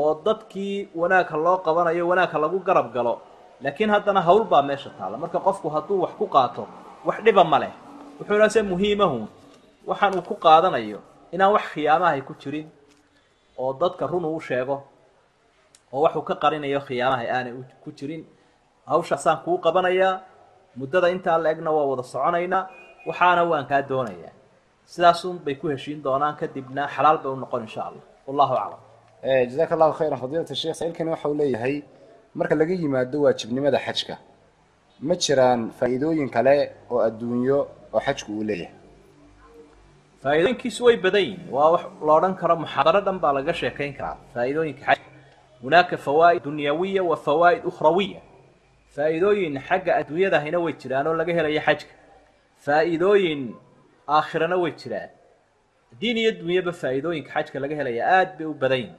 oo 0.00 0.12
dadkii 0.26 0.88
wanaagha 1.00 1.36
loo 1.44 1.58
qabanayo 1.66 2.04
wanaagha 2.10 2.38
lagu 2.44 2.58
garab 2.66 2.88
galo. 2.94 3.14
Laakiin 3.62 3.90
haddana 3.94 4.20
hawl 4.26 4.44
baa 4.44 4.62
meesha 4.68 4.90
taalla 4.98 5.16
marka 5.22 5.38
qofku 5.46 5.68
hadduu 5.74 5.98
wax 6.04 6.12
ku 6.20 6.26
qaato 6.34 6.62
wax 7.06 7.18
dhiba 7.24 7.44
ma 7.44 7.58
leh. 7.62 7.72
Wuxuuna 8.20 8.48
se 8.54 8.60
muhiimahu 8.62 9.18
waxaan 9.88 10.12
uu 10.18 10.22
ku 10.28 10.34
qaadanayo 10.44 10.98
inaan 11.34 11.52
wax 11.56 11.64
khiyaamahay 11.72 12.20
ku 12.28 12.34
jirin 12.40 12.68
oo 13.58 13.72
dadka 13.80 14.04
run 14.06 14.24
uu 14.24 14.40
sheego 14.40 14.76
oo 15.92 16.00
waxuu 16.04 16.22
ka 16.28 16.34
qarinayo 16.42 16.80
khiyaamahay 16.86 17.28
aanay 17.30 17.52
ku 17.84 17.90
jirin. 17.98 18.22
Hawshaasaan 18.86 19.38
kuu 19.44 19.58
qabanayaa 19.64 20.20
muddada 20.78 21.08
intaa 21.14 21.38
la 21.42 21.48
egna 21.50 21.70
waa 21.76 21.86
wada 21.90 22.02
soconaynaa 22.02 22.62
waxaana 23.08 23.42
waan 23.50 23.66
kaa 23.70 23.82
doonayaa. 23.82 24.32
Sidaasun 24.86 25.38
bay 25.44 25.54
ku 25.60 25.66
heshiin 25.72 26.02
doonaan. 26.04 26.36
Kadibna 26.36 26.86
xalaal 26.94 27.18
bay 27.22 27.32
u 27.32 27.36
noqon 27.36 27.62
insha 27.66 27.82
allah. 27.88 28.04
Wallahu 28.26 28.54
aclam 28.54 28.80
jazaaka 29.50 29.72
allahu 29.76 29.92
khayran 29.98 30.18
fadiilat 30.22 30.50
sheekh 30.62 30.74
saa-iilkani 30.78 31.10
waxa 31.14 31.28
uu 31.28 31.34
leeyahay 31.40 31.74
marka 32.38 32.54
laga 32.60 32.74
yimaado 32.82 33.18
waajibnimada 33.24 33.78
xajka 33.86 34.14
ma 35.08 35.14
jiraan 35.24 35.60
faa'iidooyin 35.78 36.28
kale 36.36 36.54
oo 36.90 37.00
adduunyo 37.08 37.58
oo 37.94 38.00
xajku 38.06 38.30
uu 38.38 38.44
leeyahay. 38.50 38.74
Faa'iidooyinkiisu 40.22 40.80
way 40.86 40.96
badan 41.04 41.22
yihiin 41.22 41.50
waa 41.54 41.70
wax 41.74 41.82
la 42.06 42.12
odhan 42.18 42.34
karo 42.40 42.54
muxaadaro 42.62 43.00
dhan 43.06 43.18
baa 43.22 43.32
laga 43.38 43.52
sheekayn 43.60 43.92
karaa. 43.98 44.16
Faa'iidooyinka 44.34 44.82
xajka 44.88 45.08
hunaaka 45.62 45.96
fawaa'id 46.06 46.42
dunyawiya 46.48 47.02
wa 47.10 47.16
fawaa'id 47.26 47.62
ukhrawiya. 47.70 48.20
Faa'iidooyin 48.96 49.54
xagga 49.68 49.92
adduunyadahina 50.00 50.58
way 50.64 50.72
jiraan 50.82 51.06
oo 51.06 51.14
laga 51.20 51.32
helayo 51.38 51.60
xajka. 51.66 51.92
Faa'iidooyin 52.64 53.42
aakhirana 54.16 54.56
way 54.62 54.72
jiraan. 54.82 55.10
Diin 56.00 56.16
iyo 56.22 56.30
dunyaba 56.40 56.72
faa'iidooyinka 56.72 57.30
xajka 57.34 57.56
laga 57.62 57.74
helaya 57.80 58.02
aada 58.18 58.32
bay 58.38 58.46
u 58.46 58.54
badan 58.62 58.78
yihiin 58.78 58.94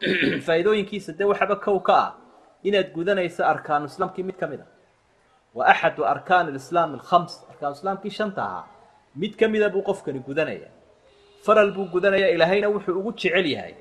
faa'iidooyinkiisa 0.46 1.12
dee 1.12 1.24
waxaba 1.24 1.56
kow 1.56 1.78
ka 1.80 1.94
ah. 2.04 2.10
Inaad 2.62 2.92
gudanayso 2.92 3.44
arkaanu 3.44 3.86
islaamkii 3.86 4.22
mid 4.22 4.36
ka 4.36 4.46
mid 4.46 4.60
a 4.60 4.66
wa 5.54 5.66
axadu 5.66 6.04
arkaani 6.04 6.48
alislaam 6.50 6.94
alkhams 6.94 7.46
arkaanu 7.50 7.74
islaamkii 7.74 8.10
shanta 8.10 8.42
ahaa. 8.42 8.64
Mid 9.16 9.36
ka 9.36 9.48
mida 9.48 9.68
buu 9.68 9.82
qofkani 9.82 10.20
gudanaya. 10.20 10.68
Faral 11.42 11.72
buu 11.72 11.84
gudanaya 11.84 12.28
ilaahayna 12.30 12.68
wuxuu 12.68 12.98
ugu 12.98 13.12
jecel 13.12 13.46
yahay. 13.46 13.74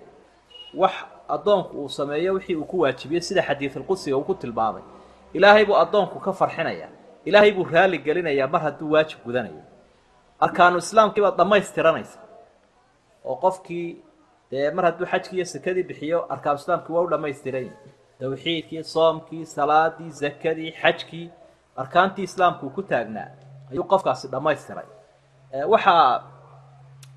Wax 0.74 0.94
addoonku 1.30 1.78
uu 1.78 1.90
sameeyo 1.90 2.34
wixii 2.34 2.56
uu 2.56 2.66
ku 2.66 2.80
waajibiyey 2.80 3.22
sida 3.22 3.42
xadiidulqudsiga 3.42 4.18
uu 4.18 4.24
ku 4.24 4.36
tilmaamay. 4.36 4.82
Ilaahay 5.34 5.66
buu 5.66 5.76
addoonku 5.76 6.20
ka 6.20 6.34
farxinaya. 6.34 6.90
Ilaahay 7.26 7.52
buu 7.52 7.64
raalli 7.64 7.98
gelinayaa 7.98 8.48
mar 8.48 8.62
hadduu 8.62 8.92
waajib 8.92 9.20
gudanayo. 9.26 9.62
Arkaanu 10.40 10.78
islaamkii 10.78 11.22
dhammaystiranaysa. 11.38 12.20
Oo 13.26 13.36
qofkii 13.36 14.09
dee 14.52 14.72
mar 14.76 14.86
hadduu 14.90 15.06
xajkii 15.12 15.36
iyo 15.40 15.46
sakadii 15.54 15.84
bixiyo 15.90 16.20
arkaanu 16.34 16.58
islaamkii 16.62 16.94
waa 16.96 17.04
u 17.08 17.10
dhammaystiran 17.14 17.68
tawxiidkii 18.20 18.84
soomkii 18.94 19.46
salaadii 19.56 20.10
zakadii 20.22 20.72
xajkii 20.82 21.26
arkaantii 21.84 22.24
islaamku 22.30 22.66
uu 22.66 22.74
ku 22.78 22.82
taagnaa. 22.92 23.30
Ayuu 23.72 23.84
qofkaasi 23.92 24.28
dhammaystiray. 24.34 24.88
Waxaa 25.74 26.24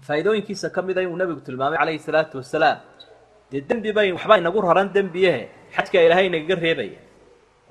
faa'iidooyinkiisa 0.07 0.71
ka 0.75 0.83
mid 0.83 0.99
a 0.99 1.03
inuu 1.03 1.17
nabigu 1.17 1.41
tilmaamay 1.47 1.79
calayhi 1.79 1.99
salaatu 2.09 2.37
wasalaam 2.41 2.79
dee 3.51 3.61
dembi 3.69 3.93
bay 3.97 4.13
waxbaa 4.13 4.39
inagu 4.43 4.61
raran 4.67 4.89
dembiyahe 4.97 5.43
xajkaa 5.77 6.03
ilaahay 6.07 6.27
inagaga 6.27 6.55
reebaya. 6.65 7.01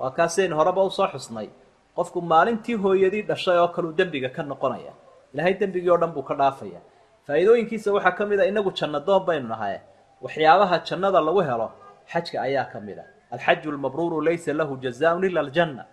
Waa 0.00 0.10
kaasaynu 0.16 0.56
horeba 0.56 0.82
u 0.84 0.90
soo 0.90 1.06
xusnay. 1.12 1.48
Qofku 1.96 2.18
maalintii 2.32 2.74
hooyadii 2.82 3.22
dhashay 3.30 3.58
oo 3.58 3.68
kaleu 3.74 3.92
dembiga 3.98 4.28
ka 4.36 4.42
noqonaya. 4.42 4.92
Ilaahay 5.34 5.54
dembigii 5.60 5.90
oo 5.90 5.98
dhan 6.02 6.12
buu 6.14 6.22
ka 6.28 6.34
dhaafaya 6.34 6.80
faa'iidooyinkiisa 7.26 7.92
waxaa 7.92 8.12
ka 8.18 8.26
mid 8.26 8.40
a 8.40 8.46
inagu 8.46 8.70
janno 8.78 9.00
doon 9.00 9.24
baynu 9.26 9.48
nahay. 9.48 9.78
Waxyaabaha 10.22 10.76
jannada 10.88 11.20
lagu 11.20 11.40
helo 11.48 11.68
xajka 12.12 12.36
ayaa 12.42 12.64
ka 12.72 12.80
mid 12.80 12.98
a 12.98 13.04
alxaju 13.34 13.70
lmabruuru 13.72 14.20
laysa 14.20 14.52
lahu 14.52 14.76
jazaaun 14.84 15.24
ila 15.24 15.40
aljanna. 15.40 15.84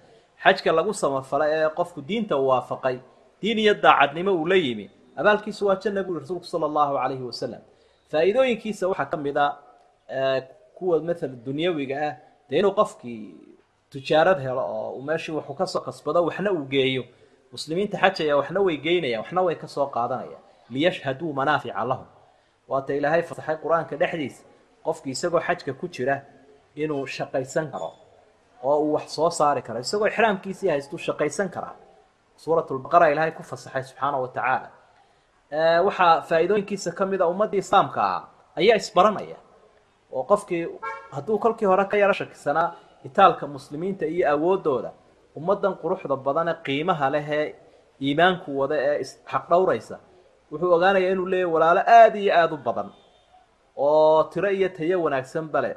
Xajka 0.43 0.71
lagu 0.71 0.93
samafalay 0.93 1.49
ee 1.53 1.69
qofku 1.77 2.01
diinta 2.01 2.37
uu 2.37 2.47
waafaqay 2.47 2.97
diin 3.41 3.59
iyo 3.59 3.73
daacadnimo 3.73 4.31
uu 4.33 4.45
la 4.47 4.55
yimi 4.55 4.89
abaalkiisu 5.15 5.65
waa 5.67 5.75
janna 5.83 6.03
buu 6.03 6.19
rasuulku 6.19 6.45
sala 6.45 6.65
allahu 6.65 6.93
calayhi 6.97 7.23
wasalam 7.23 7.61
faa'iidooyinkiisa 8.11 8.87
waxaa 8.87 9.05
ka 9.11 9.17
mid 9.17 9.37
a 9.37 9.47
kuwa 10.77 10.99
maala 10.99 11.27
dunyawiga 11.45 11.95
ah 12.07 12.13
dee 12.49 12.59
inuu 12.59 12.71
qofkii 12.71 13.35
tujaarad 13.91 14.39
helo 14.41 14.61
oo 14.75 14.91
uu 14.97 15.01
meeshii 15.01 15.31
waxuu 15.35 15.53
ka 15.55 15.65
soo 15.67 15.81
kasbado 15.81 16.23
waxna 16.25 16.51
uu 16.51 16.65
geeyo. 16.73 17.03
Muslimiinta 17.51 17.97
xajaya 17.97 18.37
waxna 18.37 18.59
way 18.61 18.77
geynayaan 18.77 19.21
waxna 19.23 19.41
way 19.41 19.55
ka 19.55 19.67
soo 19.67 19.87
qaadanayaan 19.95 20.43
liyashhaduu 20.73 21.33
manaafica 21.33 21.83
lahum. 21.91 22.07
Waata 22.69 22.93
ilaahay 22.93 23.21
fasaxay 23.29 23.57
qur'aanka 23.63 23.95
dhexdiisa 24.01 24.41
qofkii 24.85 25.11
isagoo 25.17 25.41
xajka 25.47 25.73
ku 25.79 25.85
jira 25.87 26.15
inuu 26.75 27.05
shaqaysan 27.07 27.71
karo 27.71 27.91
oo 28.63 28.77
uu 28.83 28.93
wax 28.93 29.07
soo 29.15 29.29
saari 29.29 29.61
karo 29.61 29.79
isagoo 29.79 30.07
ixraamkiisii 30.07 30.69
haystuu 30.73 30.97
shaqaysan 31.07 31.49
karaa. 31.49 31.75
Suurat 32.43 32.67
lbaqara 32.71 33.09
ilaahay 33.11 33.31
ku 33.31 33.43
fasaxay 33.43 33.83
subxaana 33.83 34.17
wa 34.23 34.27
tacaala. 34.27 34.69
Waxaa 35.87 36.21
faa'iidooyinkiisa 36.29 36.91
ka 36.97 37.05
mid 37.05 37.21
a 37.21 37.27
ummaddii 37.27 37.57
islaamka 37.65 38.01
ah 38.01 38.21
ayaa 38.59 38.75
isbaranaya 38.77 39.37
oo 40.11 40.23
qofkii 40.23 40.63
hadduu 41.15 41.37
kolkii 41.39 41.65
hore 41.71 41.85
ka 41.85 41.97
yaro 41.97 42.13
shakisanaa 42.13 42.67
itaalka 43.07 43.47
muslimiinta 43.47 44.05
iyo 44.05 44.29
awooddooda 44.33 44.91
ummaddan 45.37 45.73
quruxda 45.81 46.15
badane 46.15 46.53
qiimaha 46.65 47.09
leh 47.13 47.27
ee 47.39 47.55
iimaanku 48.01 48.49
wada 48.59 48.75
ee 48.87 48.99
isxaq 49.03 49.43
dhowraysa 49.49 49.97
wuxuu 50.51 50.71
ogaanayaa 50.75 51.11
inuu 51.11 51.25
leeyahy 51.31 51.51
walaalo 51.53 51.81
aada 51.87 52.17
iyo 52.19 52.33
aada 52.39 52.53
u 52.55 52.57
badan 52.57 52.89
oo 53.77 54.23
tiro 54.23 54.49
iyo 54.51 54.69
tayo 54.69 55.01
wanaagsanba 55.03 55.61
leh 55.61 55.75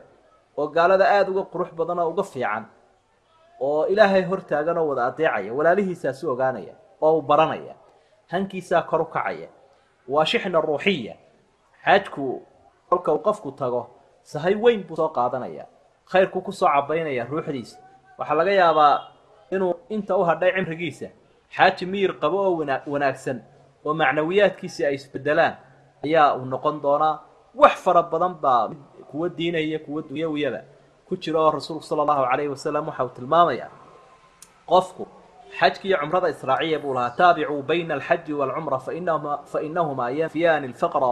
oo 0.59 0.67
gaalada 0.69 1.05
aada 1.09 1.31
uga 1.31 1.43
qurux 1.53 1.71
badan 1.79 1.99
oo 1.99 2.09
uga 2.11 2.23
fiican 2.23 2.65
oo 3.61 3.87
ilaahay 3.87 4.23
hortaagan 4.31 4.79
oo 4.79 4.87
wada 4.89 5.03
adeecaya 5.07 5.53
walaalihiisaasu 5.55 6.31
ogaanaya 6.33 6.75
oo 7.03 7.13
uu 7.17 7.23
baranaya 7.23 7.75
hankiisaa 8.33 8.83
kor 8.83 9.01
u 9.03 9.05
kacaya 9.05 9.49
waa 10.09 10.25
shixna 10.25 10.61
ruuxiya 10.61 11.15
xaajku 11.85 12.43
kolka 12.89 13.13
uu 13.13 13.19
qofku 13.27 13.53
tago 13.53 13.83
sahay 14.23 14.55
weyn 14.55 14.83
buu 14.89 14.97
soo 14.97 15.09
qaadanaya 15.09 15.65
khayrkuu 16.11 16.41
ku 16.41 16.53
soo 16.53 16.69
cabaynaya 16.69 17.25
ruuxdiisa. 17.25 17.79
Waxaa 18.19 18.35
laga 18.35 18.51
yaabaa 18.53 18.95
inuu 19.51 19.75
inta 19.89 20.17
u 20.17 20.25
hadhay 20.25 20.53
cimrigiisa 20.53 21.09
xaaji 21.57 21.87
miyir 21.87 22.13
qabo 22.21 22.37
oo 22.47 22.57
wana 22.59 22.83
wanaagsan 22.87 23.39
oo 23.85 23.95
macnawiyaadkiisi 23.95 24.87
ay 24.87 24.95
isbedelaan 24.95 25.55
ayaa 26.05 26.37
uu 26.37 26.45
noqon 26.45 26.83
doonaa 26.83 27.21
wax 27.55 27.75
fara 27.85 28.03
badan 28.03 28.35
baa 28.35 28.69
kuwa 29.11 29.29
diinaya 29.29 29.79
kuwa 29.79 30.03
dunyawiyaba 30.03 30.61
ku 31.09 31.17
jira 31.17 31.41
oo 31.41 31.51
rasuulku 31.51 31.85
sala 31.85 32.03
allahu 32.03 32.25
calayhi 32.31 32.49
wasalam 32.49 32.89
waxa 32.89 33.05
uu 33.05 33.15
tilmaamaya. 33.19 33.67
Qofku 34.67 35.05
xajki 35.59 35.89
iyo 35.89 35.97
cumrada 36.01 36.29
israaciya 36.29 36.79
buu 36.79 36.95
lahaa 36.95 37.11
taabicuu 37.11 37.63
bayna 37.63 37.95
alxaji 37.95 38.33
waalcumra 38.33 38.79
fainahuma 38.79 39.39
fainahumaa 39.53 40.11
yanfiyaani 40.11 40.67
alfaqra 40.73 41.07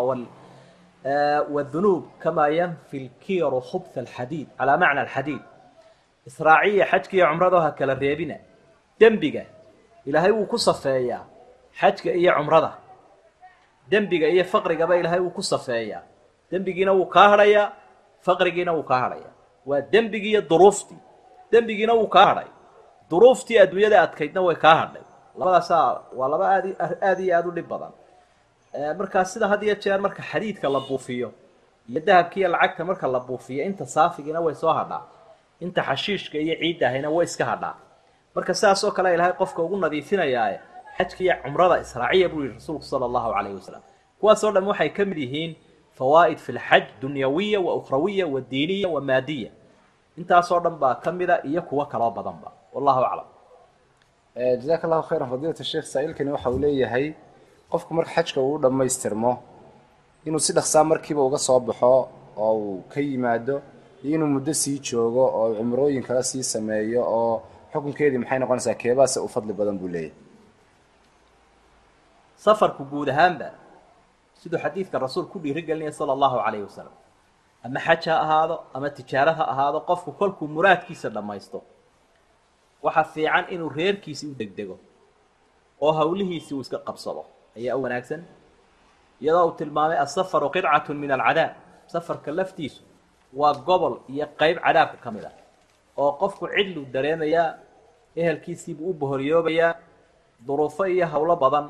wاdunuub 1.54 2.04
kamaa 2.18 2.48
yanfi 2.48 2.98
lkiiru 2.98 3.60
khubha 3.60 4.00
alxadiid 4.04 4.48
calaa 4.58 4.76
macna 4.76 5.00
alxadiid 5.00 5.42
israaciya 6.26 6.86
xajka 6.86 7.16
iyo 7.16 7.26
kala 7.78 7.94
reebina 7.94 8.36
dembiga 9.00 9.44
ilaahay 10.04 10.32
wuu 10.32 10.46
ku 10.46 10.58
safeeyaa 10.58 11.24
xajka 11.80 12.10
iyo 12.20 12.32
cumrada. 12.38 12.70
Dembiga 13.90 14.26
iyo 14.28 14.44
faqrigaba 14.44 14.96
ilaahay 14.96 15.20
wuu 15.20 15.30
ku 15.30 15.42
safeeyaa 15.42 16.02
dembigiina 16.50 16.92
wuu 16.92 17.06
kaa 17.14 17.28
hadhayaa 17.32 17.72
faqrigiina 18.26 18.72
wuu 18.76 18.82
kaa 18.90 19.00
hadhayaa 19.04 19.32
waa 19.66 19.80
dembigii 19.92 20.30
iyo 20.34 20.42
duruuftii 20.50 20.98
dembigiina 21.52 21.94
wuu 21.94 22.06
kaa 22.08 22.26
hadhay. 22.26 22.48
Duruuftii 23.10 23.58
adduunyada 23.58 24.02
adkaydna 24.02 24.40
way 24.46 24.56
kaa 24.56 24.74
hadhay. 24.74 25.02
Labadaasaa 25.38 26.00
waa 26.18 26.28
laba 26.28 26.46
aad 26.54 26.66
aada 27.02 27.22
iyo 27.22 27.36
aada 27.36 27.48
u 27.48 27.52
dhib 27.52 27.68
badan. 27.68 27.92
Markaa 28.98 29.24
sida 29.24 29.48
had 29.48 29.62
iyo 29.62 29.74
jeer 29.74 29.98
marka 30.00 30.22
xadiidka 30.22 30.68
la 30.68 30.80
buufiyo 30.80 31.32
iyo 31.88 32.00
dahabkiiyo 32.06 32.48
lacagta 32.48 32.84
marka 32.84 33.06
la 33.08 33.20
buufiyo 33.20 33.64
inta 33.64 33.86
saafigiina 33.86 34.40
way 34.40 34.54
soo 34.54 34.72
hadhaa. 34.72 35.02
Inta 35.60 35.82
xashiishka 35.82 36.38
iyo 36.38 36.54
ciidda 36.60 36.86
ahayna 36.88 37.10
way 37.10 37.24
iska 37.26 37.44
hadhaa. 37.44 37.74
Marka 38.34 38.54
sidaas 38.54 38.84
oo 38.84 38.90
kale 38.90 39.14
ilaahay 39.14 39.32
qofka 39.32 39.62
ugu 39.62 39.76
nadiifinayaae 39.76 40.60
xajka 40.98 41.20
iyo 41.24 41.34
cumrada 41.44 41.76
israaciya 41.84 42.28
buu 42.32 42.42
yihi 42.44 42.54
rasuulku 42.58 42.84
sala 42.84 43.04
allahu 43.06 43.28
calayhi 43.34 43.56
wasalam. 43.60 43.82
Kuwaas 44.20 44.44
oo 44.44 44.52
dham 44.54 44.66
waxay 44.70 44.90
ka 44.96 45.02
mid 45.04 45.18
yihiin 45.24 45.52
fawaa'id 45.98 46.38
fi 46.38 46.52
lxaj 46.52 46.84
dunyawiya 47.02 47.58
wa 47.66 47.72
ukhrawiya 47.80 48.26
wa 48.32 48.40
diiniya 48.40 48.88
wa 48.94 49.00
maadiya. 49.00 49.50
Intaasoo 50.18 50.60
dhan 50.64 50.76
baa 50.82 50.94
ka 50.94 51.12
mida 51.12 51.40
iyo 51.44 51.62
kuwo 51.62 51.84
kaloo 51.86 52.10
badanba. 52.10 52.52
Wallahu 52.74 53.00
aclam. 53.04 53.28
Jazaaka 54.60 54.84
allahu 54.86 55.02
khayran 55.08 55.28
fadiilat 55.32 55.62
sheekh 55.62 55.84
saa-iilkani 55.92 56.30
waxa 56.34 56.50
uu 56.50 56.58
leeyahay 56.58 57.14
qofku 57.72 57.94
marka 57.94 58.10
xajka 58.16 58.40
uu 58.40 58.58
dhammaystirmo 58.62 59.32
inuu 60.26 60.38
si 60.46 60.52
dhaqsaa 60.52 60.84
markiiba 60.84 61.22
uga 61.28 61.38
soo 61.38 61.60
baxo 61.60 62.08
oo 62.36 62.54
uu 62.58 62.82
ka 62.92 63.00
yimaado 63.00 63.56
iyo 64.04 64.14
inuu 64.16 64.26
muddo 64.36 64.52
sii 64.54 64.78
joogo 64.78 65.24
oo 65.40 65.54
cumrooyin 65.58 66.02
kala 66.02 66.22
sii 66.22 66.42
sameeyo 66.42 67.02
oo 67.02 67.42
xukunkeedii 67.72 68.18
maxay 68.22 68.38
noqonaysaa 68.38 68.74
keebaase 68.74 69.18
u 69.20 69.28
fadli 69.28 69.52
badan 69.52 69.78
buu 69.78 69.88
leeyahay 69.88 70.14
safarku 72.44 72.82
guud 72.92 73.08
ahaanba 73.14 73.48
siduu 74.40 74.58
xadiidka 74.64 74.96
rasuul 75.06 75.26
ku 75.32 75.38
dhiiri 75.42 75.92
sala 75.92 76.12
allahu 76.16 76.36
calayhi 76.44 76.64
wasalam 76.70 76.94
ama 77.64 77.80
xaj 77.86 78.02
ha 78.08 78.16
ahaado 78.24 78.56
ama 78.74 78.88
tijaarad 78.98 79.36
ha 79.40 79.44
ahaado 79.52 79.78
qofku 79.88 80.10
kolkuu 80.20 80.48
muraadkiisa 80.56 81.08
dhammaysto 81.16 81.58
waxa 82.84 83.04
fiican 83.14 83.44
inuu 83.54 83.68
reerkiisii 83.78 84.28
u 84.32 84.34
degdego 84.40 84.76
oo 85.84 85.92
hawlihiisii 85.92 86.54
uu 86.54 86.60
iska 86.60 86.78
qabsado. 86.78 87.24
Ayaa 87.56 87.76
u 87.76 87.82
wanaagsan. 87.82 88.22
Iyadoo 89.20 89.46
uu 89.48 89.52
tilmaamay 89.60 89.98
asafaru 89.98 90.50
qidcatun 90.50 90.96
min 90.96 91.10
alcadaab. 91.10 91.52
Safarka 91.86 92.32
laftiisu 92.32 92.82
waa 93.32 93.54
gobol 93.54 93.94
iyo 94.08 94.26
qeyb 94.40 94.56
cadaabka 94.64 94.96
ka 95.04 95.10
mid 95.10 95.24
ah 95.24 95.34
oo 95.96 96.12
qofku 96.20 96.48
cidluu 96.54 96.84
dareemayaa 96.94 97.54
ehelkiisiibuu 98.16 98.90
u 98.90 98.94
bohoryoobayaa 98.94 99.74
duruufo 100.46 100.84
iyo 100.86 101.06
howlo 101.12 101.36
badan 101.36 101.66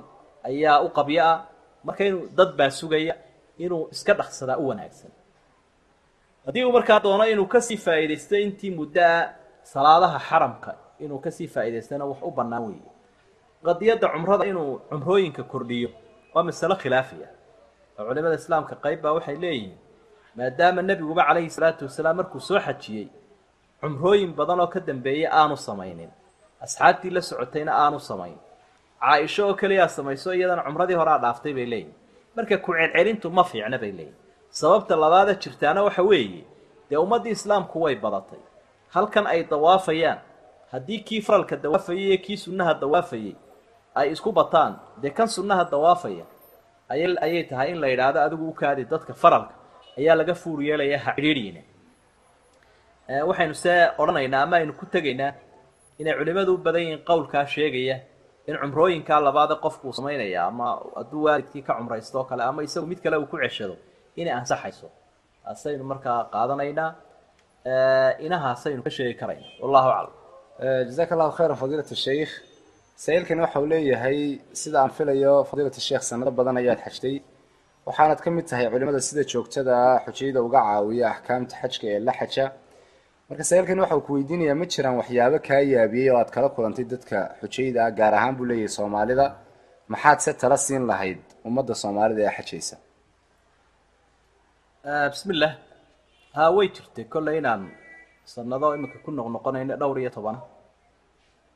ayaa 0.48 0.80
u 0.82 0.88
qabyo 0.98 1.22
ah 1.24 1.36
marka 1.84 2.02
inuu 2.08 2.28
dad 2.38 2.50
baa 2.58 2.70
sugaya 2.70 3.14
inuu 3.58 3.88
iska 3.94 4.12
dhaqsadaa 4.14 4.56
u 4.62 4.68
wanaagsan. 4.68 5.10
Haddii 6.46 6.64
uu 6.64 6.72
markaa 6.72 7.00
doono 7.00 7.24
inuu 7.32 7.46
ka 7.46 7.60
sii 7.60 7.76
faa'iidaysto 7.76 8.36
intii 8.36 8.70
muddoa 8.78 9.32
salaadaha 9.62 10.18
xaramka 10.28 10.70
inuu 11.04 11.18
ka 11.24 11.30
sii 11.30 11.48
faa'idaystana 11.54 12.04
wax 12.04 12.18
u 12.22 12.30
bannaan 12.30 12.64
weeye. 12.66 12.90
Qadiyadda 13.64 14.08
cumrada 14.12 14.44
inuu 14.50 14.78
cumrooyinka 14.90 15.42
kordhiyo 15.52 15.90
waa 16.34 16.42
masalo 16.48 16.74
khilaafiya 16.82 17.28
oo 17.98 18.04
culimada 18.08 18.34
islaamka 18.40 18.74
qayb 18.84 19.00
baa 19.02 19.12
waxay 19.16 19.36
leeyihiin 19.42 19.76
maadaama 20.36 20.82
nebiguba 20.82 21.22
calayhi 21.28 21.50
salaatu 21.56 21.84
wasalaam 21.84 22.16
markuu 22.16 22.40
soo 22.40 22.60
xajiyey 22.66 23.06
cumrooyin 23.80 24.32
badan 24.38 24.60
oo 24.60 24.66
ka 24.74 24.80
dambeeyey 24.80 25.26
aanu 25.38 25.56
samaynin 25.56 26.10
asxaabtii 26.64 27.10
la 27.10 27.20
socotayna 27.20 27.72
aanu 27.82 27.98
samayn 28.00 28.36
caa-isho 29.00 29.42
oo 29.48 29.54
keliyaa 29.54 29.88
samayso 29.88 30.34
iyadana 30.34 30.62
cumradii 30.66 30.94
horaa 31.00 31.18
dhaaftay 31.18 31.52
bay 31.54 31.66
leeyihiin 31.72 31.94
marka 32.36 32.56
ku 32.64 32.72
celcelintu 32.78 33.30
ma 33.30 33.44
fiicna 33.44 33.78
bay 33.78 33.92
leeyihiin 33.92 34.16
sababta 34.50 34.96
labaada 34.96 35.34
jirtaana 35.42 35.82
waxa 35.86 36.02
weeye 36.02 36.44
dee 36.90 36.96
ummaddii 37.04 37.30
islaamku 37.38 37.80
way 37.82 37.94
badatay. 37.94 38.38
Halkan 38.94 39.26
ay 39.26 39.44
dawaafayaan 39.50 40.18
haddii 40.72 40.98
kii 41.06 41.20
faralka 41.22 41.56
dawaafayay 41.56 42.04
iyo 42.08 42.18
kii 42.18 42.36
sunnaha 42.36 42.74
dawaafayay 42.74 43.34
ay 43.94 44.10
isku 44.12 44.32
bataan 44.32 44.72
dee 45.02 45.10
kan 45.10 45.28
sunnaha 45.28 45.64
dawaafaya 45.70 46.24
ay 46.88 47.00
ayay 47.20 47.44
tahay 47.44 47.70
in 47.70 47.78
la 47.80 47.86
yidhaahdo 47.88 48.20
adigu 48.20 48.48
u 48.48 48.52
kaadi 48.52 48.84
dadka 48.84 49.14
faralka. 49.14 49.54
Ayaa 49.98 50.14
laga 50.14 50.34
fuur 50.34 50.62
yeelaya 50.62 50.98
ha 50.98 51.14
waxaynu 53.28 53.54
see 53.54 53.88
odhanaynaa 53.98 54.42
ama 54.42 54.56
aynu 54.56 54.72
ku 54.72 54.86
tegaynaa 54.86 55.32
inay 55.98 56.14
culimmadu 56.18 56.54
u 56.54 56.58
badan 56.58 56.82
yihiin 56.82 57.02
qowlkaa 57.08 57.46
sheegaya 57.46 57.96
in 58.48 58.54
cumrooyinkaa 58.62 59.20
labaade 59.28 59.54
qofkuu 59.64 59.92
samaynaya 59.98 60.40
ama 60.50 60.66
hadduu 60.98 61.22
waalidkii 61.26 61.62
ka 61.68 61.72
cumraysto 61.78 62.18
kale 62.30 62.42
ama 62.50 62.60
isagu 62.66 62.86
mid 62.92 63.00
kale 63.04 63.16
uu 63.22 63.26
ku 63.32 63.36
ceshado 63.42 63.76
inay 64.20 64.34
ansaxayso. 64.40 64.88
Taasaynu 65.44 65.84
markaa 65.92 66.18
qaadanaynaa 66.34 66.90
inahaasaynu 68.26 68.82
ka 68.86 68.90
sheegi 68.96 69.14
karayna 69.20 69.46
wallahu 69.62 69.88
aclam. 69.96 70.14
Jazaaka 70.88 71.12
allahu 71.16 71.32
khayran 71.38 71.56
fadiilat 71.62 71.90
sheikh. 72.06 72.32
Saa-iilkani 73.02 73.40
waxa 73.44 73.58
uu 73.62 73.68
leeyahay 73.74 74.18
sida 74.60 74.76
aan 74.82 74.90
filayo 74.96 75.34
fadiilat 75.50 75.76
sheikh 75.88 76.02
sanado 76.10 76.30
badan 76.38 76.56
ayaad 76.62 76.80
xajtay. 76.86 77.16
Waxaanad 77.88 78.18
ka 78.24 78.28
mid 78.36 78.46
tahay 78.50 78.66
culimada 78.72 79.00
sida 79.08 79.22
joogtada 79.32 79.76
xujayada 80.04 80.40
uga 80.46 80.60
caawiya 80.66 81.06
axkaamta 81.14 81.54
xajka 81.62 81.86
ee 81.94 81.98
la 82.06 82.12
xaja 82.20 82.44
marka 83.30 83.44
saa-iilkani 83.48 83.80
waxa 83.84 83.96
uu 83.98 84.04
ku 84.06 84.12
weydiinayaa 84.16 84.58
ma 84.60 84.66
jiraan 84.72 84.96
waxyaabo 85.00 85.38
kaa 85.48 85.60
yaabiyey 85.74 86.08
oo 86.12 86.18
aad 86.20 86.30
kala 86.34 86.48
kulantay 86.54 86.84
dadka 86.92 87.18
xujayda 87.40 87.78
ah 87.86 87.90
gaar 87.98 88.14
ahaan 88.18 88.34
buu 88.38 88.46
leeyahay 88.50 88.72
soomaalida. 88.78 89.26
Maxaad 89.92 90.18
se 90.24 90.30
tala 90.40 90.56
siin 90.66 90.84
lahayd 90.90 91.20
ummadda 91.48 91.74
soomaalida 91.82 92.20
ee 92.28 92.32
xajaysa? 92.38 92.76
Bismi 95.12 95.32
illah 95.36 95.52
haa 96.36 96.50
way 96.56 96.66
jirtay. 96.76 97.04
Kolley 97.12 97.36
inaan 97.40 97.62
sanado 98.32 98.66
iminka 98.76 98.98
ku 99.04 99.10
noqnoqonayno 99.18 99.74
dhowr 99.80 99.98
iyo 100.02 100.10
tobana 100.16 100.40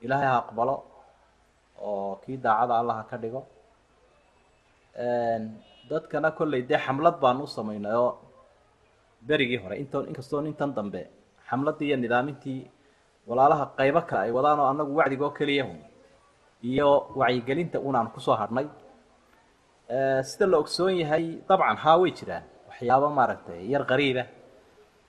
ilaahay 0.04 0.28
ha 0.32 0.36
aqbalo 0.42 0.74
oo 1.88 2.12
kii 2.22 2.36
daacada 2.44 2.74
allah 2.80 2.94
ha 3.00 3.04
ka 3.10 3.16
dhigo. 3.22 3.40
Dadkana 5.90 6.28
kolley 6.38 6.62
dee 6.68 6.78
xamlad 6.86 7.16
baan 7.22 7.38
u 7.44 7.46
samaynay 7.56 7.94
oo 8.04 8.10
berigii 9.28 9.60
hore. 9.62 9.74
Into 9.82 9.98
inkastoon 10.10 10.46
intan 10.50 10.70
dambe 10.76 11.02
xamladdii 11.50 11.86
iyo 11.88 11.96
nidaamintii 11.96 12.60
walaalaha 13.28 13.64
qaybo 13.78 14.00
kale 14.08 14.20
ay 14.26 14.30
wadaan 14.36 14.60
oo 14.60 14.68
annagu 14.72 14.92
wacdiga 14.98 15.24
oo 15.26 15.30
keliya 15.38 15.64
hun 15.68 15.78
iyo 16.70 16.88
wacyigelinta 17.20 17.78
unaan 17.88 18.08
ku 18.14 18.20
soo 18.20 18.36
hadhnay. 18.40 18.66
Sida 20.28 20.46
la 20.46 20.56
ogsoon 20.58 20.94
yahay 21.02 21.24
dabcan 21.48 21.76
haa 21.84 21.96
way 22.00 22.10
jiraan. 22.18 22.44
Waxyaabo 22.68 23.08
maaragtay 23.18 23.60
yar 23.72 23.84
qariiba 23.90 24.24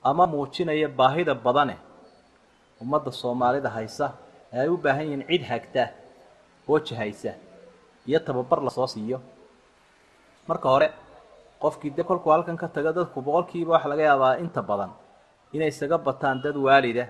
ama 0.03 0.27
muujinaya 0.27 0.87
baahida 0.99 1.33
badane 1.45 1.75
ummadda 2.81 3.11
soomaalida 3.11 3.69
haysa 3.69 4.07
ay 4.53 4.67
u 4.69 4.77
baahan 4.77 5.05
yihiin 5.07 5.23
cid 5.29 5.43
hagta 5.51 5.83
oo 6.69 6.79
jahaysa 6.87 7.31
iyo 8.07 8.19
tababar 8.19 8.59
la 8.63 8.69
soo 8.69 8.87
siiyo. 8.87 9.19
Marka 10.47 10.69
hore 10.69 10.87
qofkii 11.61 11.89
de 11.97 12.03
kolkuu 12.03 12.31
halkan 12.31 12.57
ka 12.57 12.67
tago 12.67 12.91
dadku 12.91 13.21
boqolkiiba 13.21 13.71
waxa 13.75 13.89
laga 13.89 14.03
yaabaa 14.09 14.37
inta 14.43 14.61
badan 14.61 14.91
inay 15.55 15.69
isaga 15.73 15.97
bataan 16.07 16.37
dad 16.43 16.55
waalida 16.65 17.05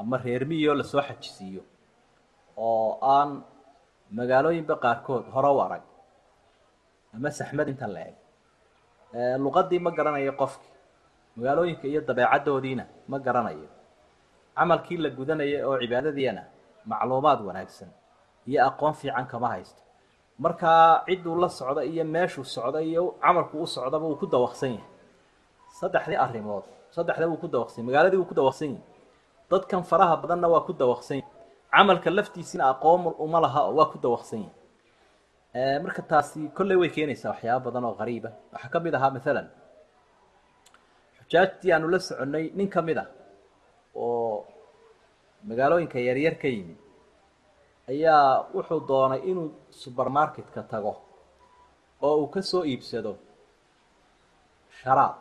ama 0.00 0.16
reermiyoo 0.24 0.74
la 0.78 0.84
soo 0.92 1.02
xajisiiyo 1.08 1.62
oo 2.66 2.98
aan 3.14 3.30
magaalooyinba 4.18 4.74
qaarkood 4.84 5.24
hore 5.34 5.50
u 5.56 5.58
arag 5.66 5.82
ama 7.14 7.30
saxmad 7.38 7.68
inta 7.72 7.86
la 7.94 8.00
eg. 8.10 8.16
Luqadii 9.44 9.78
ma 9.78 9.90
garanayo 9.90 10.32
qofki. 10.40 10.68
Magaalooyinka 11.36 11.86
iyo 11.90 12.00
dabeecaddoodiina 12.08 12.84
ma 13.10 13.18
garanayo. 13.26 13.68
Camalkii 14.56 14.98
la 15.04 15.08
gudanaya 15.10 15.58
oo 15.68 15.76
cibaadadiina 15.82 16.42
macluumaad 16.90 17.40
wanaagsan 17.46 17.90
iyo 18.46 18.58
aqoon 18.68 18.94
fiican 18.94 19.26
kama 19.26 19.48
haysto. 19.54 19.80
Markaa 20.38 21.04
cidduu 21.06 21.36
la 21.42 21.48
socda 21.48 21.82
iyo 21.84 22.04
meeshuu 22.04 22.44
socda 22.44 22.80
iyo 22.82 23.02
camalku 23.22 23.62
u 23.62 23.66
socdaba 23.66 24.06
wuu 24.06 24.16
ku 24.20 24.26
dawaqsan 24.26 24.70
yahay. 24.74 24.90
Saddexdii 25.78 26.16
arrimood 26.24 26.64
saddexda 26.94 27.24
wuu 27.30 27.40
ku 27.42 27.48
dawaqsan 27.54 27.78
yahy 27.80 27.86
magaaladii 27.88 28.18
wuu 28.20 28.28
ku 28.30 28.34
dawaqsan 28.40 28.68
yahay 28.74 28.82
dadkan 29.50 29.82
faraha 29.90 30.14
badanna 30.22 30.46
waa 30.54 30.66
ku 30.68 30.72
dawaqsan 30.82 31.16
yahay 31.20 31.32
camalka 31.74 32.08
laftiisina 32.18 32.64
aqoon 32.72 33.00
uma 33.24 33.38
laha 33.44 33.60
oo 33.68 33.74
waa 33.78 33.88
ku 33.92 33.98
dawaqsan 34.04 34.40
yahay 35.54 35.78
marka 35.84 36.02
taasi 36.10 36.40
kolley 36.56 36.76
way 36.80 36.90
keenaysaa 36.96 37.30
waxyaaba 37.34 37.64
badan 37.66 37.84
oo 37.88 37.94
qariiba. 38.00 38.30
Waxaa 38.52 38.70
ka 38.74 38.78
mid 38.84 38.94
ahaa 38.98 39.10
maalan 39.16 39.46
xujaajtii 41.18 41.70
aanu 41.74 41.86
la 41.94 41.98
soconnay 42.08 42.44
nin 42.58 42.68
ka 42.74 42.80
mid 42.88 42.98
a 43.02 43.04
oo 44.02 44.46
magaalooyinka 45.48 45.98
yaryar 46.08 46.34
ka 46.42 46.48
yimid 46.54 46.78
ayaa 47.92 48.22
wuxuu 48.56 48.80
doonay 48.88 49.20
inuu 49.30 49.48
subermarketka 49.80 50.62
tago 50.72 50.92
oo 52.06 52.14
uu 52.22 52.28
ka 52.34 52.40
soo 52.50 52.62
iibsado 52.70 53.12
sharaab 54.80 55.14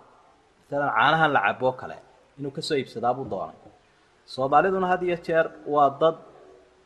maalan 0.73 0.89
caanahan 0.97 1.31
la 1.33 1.41
caboo 1.45 1.71
kale. 1.77 1.97
Inuu 2.39 2.51
ka 2.51 2.61
soo 2.61 2.75
iibsadaabuu 2.77 3.25
doonay. 3.29 3.55
Soomaaliduna 4.25 4.87
had 4.87 5.01
iyo 5.03 5.17
jeer 5.25 5.45
waa 5.67 5.89
dad 6.01 6.15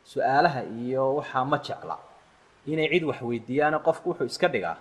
su'aalaha 0.04 0.62
iyo 0.64 1.16
waxaa 1.16 1.44
ma 1.44 1.58
jecla. 1.58 1.96
Inay 2.66 2.88
cid 2.92 3.04
wax 3.04 3.22
weydiiyaane 3.22 3.78
qofku 3.86 4.10
wuxuu 4.10 4.26
iska 4.26 4.48
dhigaa. 4.48 4.76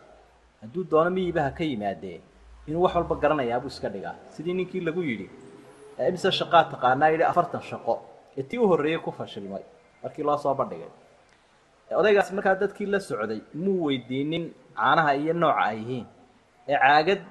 Hadduu 0.61 0.83
doono 0.91 1.09
miyibaha 1.09 1.51
ka 1.57 1.63
yimaadee 1.63 2.21
inuu 2.67 2.81
wax 2.83 2.95
walba 2.95 3.15
garanayaabuu 3.15 3.67
iska 3.67 3.89
dhigaa. 3.89 4.15
Sidii 4.33 4.53
ninkii 4.53 4.81
lagu 4.81 5.01
yidhi 5.01 5.29
imise 6.07 6.31
shaqaa 6.31 6.63
taqaanaa? 6.71 7.09
yidhi 7.13 7.23
afartan 7.23 7.61
shaqo. 7.61 8.01
Ee 8.37 8.43
tii 8.43 8.57
u 8.57 8.67
horreeyey 8.67 8.99
ku 8.99 9.11
fashilmay. 9.11 9.63
Markii 10.03 10.23
loo 10.23 10.37
soo 10.37 10.53
bandhigay. 10.53 10.91
Odaygaasi 11.99 12.33
markaa 12.35 12.55
dadkii 12.55 12.85
la 12.85 12.99
socday 12.99 13.41
muu 13.53 13.85
weydiinin 13.87 14.53
caanaha 14.75 15.15
iyo 15.15 15.33
nooca 15.33 15.61
ay 15.69 15.77
yihiin. 15.79 16.05
Ee 16.67 16.77
caagad 16.83 17.21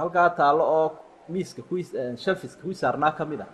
halkaa 0.00 0.28
taallo 0.38 0.64
oo 0.78 0.88
miiska 1.32 1.62
kuwii 1.68 1.84
shalfiska 2.24 2.60
kuwii 2.62 2.78
saarnaa 2.82 3.12
ka 3.18 3.24
mid 3.30 3.40
ah 3.46 3.50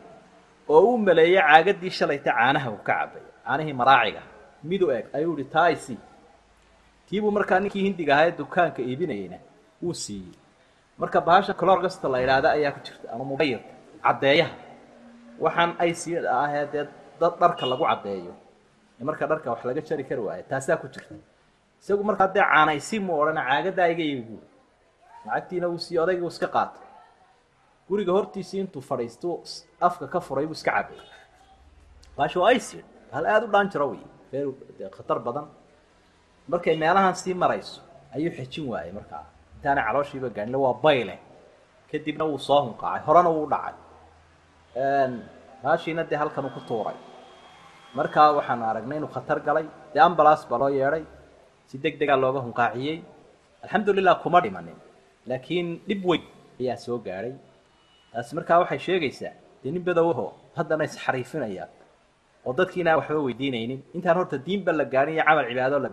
oo 0.72 0.80
uu 0.88 0.98
maleeyey 1.06 1.40
caagadii 1.48 1.90
shalayta 1.98 2.30
caanaha 2.38 2.68
uu 2.74 2.80
ka 2.88 2.92
cabay 2.98 3.22
caanihii 3.46 3.76
maraaciga. 3.80 4.22
Mid 4.70 4.82
u 4.82 4.88
eg 4.98 5.06
ayuu 5.16 5.35
ihi 5.38 5.44
taa 5.54 5.66
ay 5.70 5.76
sii. 5.85 5.98
Tiibuu 7.06 7.30
markaa 7.30 7.61
ninkii 7.61 7.82
hindiga 7.87 8.12
ahaa 8.14 8.26
ee 8.28 8.35
dukaanka 8.38 8.80
iibinayeyna 8.82 9.38
wuu 9.82 9.94
siiyey. 10.02 10.35
Marka 10.98 11.20
bahasha 11.20 11.52
colorgasta 11.61 12.09
la 12.12 12.18
idhaahda 12.24 12.48
ayaa 12.56 12.72
ku 12.76 12.80
jirta 12.87 13.06
ama 13.14 13.24
mubayirka 13.30 13.70
caddeeyaha. 14.04 14.54
Waxaan 15.44 15.94
sii 15.94 16.16
ahee 16.42 16.64
dee 16.72 16.85
dad 17.20 17.35
dharka 17.40 17.64
lagu 17.70 17.85
caddeeyo. 17.90 18.32
Ee 19.00 19.04
marka 19.09 19.24
dharka 19.30 19.50
wax 19.52 19.61
laga 19.68 19.80
jari 19.88 20.04
kari 20.09 20.20
waayo 20.26 20.44
taasaa 20.50 20.76
ku 20.82 20.87
jirta. 20.94 21.14
Isagu 21.82 22.02
markaa 22.11 22.28
dee 22.35 22.44
caanaysi 22.50 22.96
mu 23.06 23.12
odhana 23.22 23.42
caagadaa 23.48 23.88
iga 23.94 24.04
buuri 24.26 24.46
lacagtiina 25.26 25.66
wuu 25.70 25.78
siiye 25.84 26.00
odayga 26.04 26.22
uu 26.26 26.32
iska 26.34 26.46
qaatay. 26.56 26.84
Guriga 27.88 28.12
hortiisii 28.12 28.60
intuu 28.64 28.82
fadhiistu 28.90 29.28
afka 29.80 30.06
ka 30.12 30.20
furay 30.26 30.46
buu 30.46 30.56
iska 30.58 30.70
cabay 30.76 30.98
baasha 32.16 32.40
waa 32.40 32.52
isid 32.58 32.84
hal 33.14 33.24
aada 33.26 33.46
u 33.46 33.50
dhaan 33.54 33.68
jiro 33.72 33.86
wey 33.92 34.02
feer 34.30 34.46
dee 34.78 34.88
khatar 34.96 35.18
badan. 35.26 35.46
Markay 36.48 36.76
meelahan 36.82 37.14
sii 37.14 37.34
marayso 37.34 37.80
ayuu 38.14 38.30
xejin 38.38 38.64
waayey 38.72 38.92
markaa. 38.98 39.24
Intaanay 39.56 39.84
calooshiiba 39.88 40.28
gaadhin 40.36 40.56
waa 40.64 40.74
bayle 40.84 41.16
kadibna 41.90 42.24
wuu 42.30 42.38
soo 42.38 42.60
hunqaacay. 42.66 43.02
Horena 43.06 43.30
wuu 43.36 43.46
dhacay. 43.52 43.74
Baashiina 45.62 46.02
dee 46.10 46.16
halkanuu 46.22 46.50
ku 46.56 46.60
tuuray. 46.68 46.96
Markaa 47.94 48.32
waxaan 48.38 48.62
aragnay 48.62 48.98
inuu 48.98 49.10
khatar 49.14 49.38
galay. 49.46 49.66
Dee 49.94 50.00
ambulance 50.00 50.46
baa 50.50 50.58
loo 50.58 50.68
yeedhay. 50.78 51.04
Si 51.68 51.78
deg 51.78 51.98
degaa 52.00 52.16
looga 52.16 52.40
hunqaaciyey. 52.46 52.98
Alxamdulilah 53.64 54.14
kuma 54.22 54.40
dhimanin 54.40 54.76
laakiin 55.28 55.68
dhib 55.88 56.00
weyn 56.10 56.22
ayaa 56.60 56.76
soo 56.84 56.98
gaadhay 57.06 57.34
taasi 58.12 58.30
markaa 58.38 58.58
waxay 58.62 58.78
sheegaysaa 58.86 59.32
dee 59.62 59.70
nin 59.74 59.82
badowaho 59.88 60.26
haddana 60.56 60.84
isxariifinaya 60.88 61.64
oo 62.46 62.52
dadkiina 62.58 62.88
aan 62.92 62.98
waxba 63.00 63.20
weydiinaynin. 63.28 63.80
Intaan 63.96 64.16
horta 64.18 64.36
diinba 64.46 64.72
la 64.72 64.84
gaadhin 64.92 65.14
iyo 65.16 65.24
camal 65.28 65.46
cibaado 65.50 65.78
la 65.84 65.88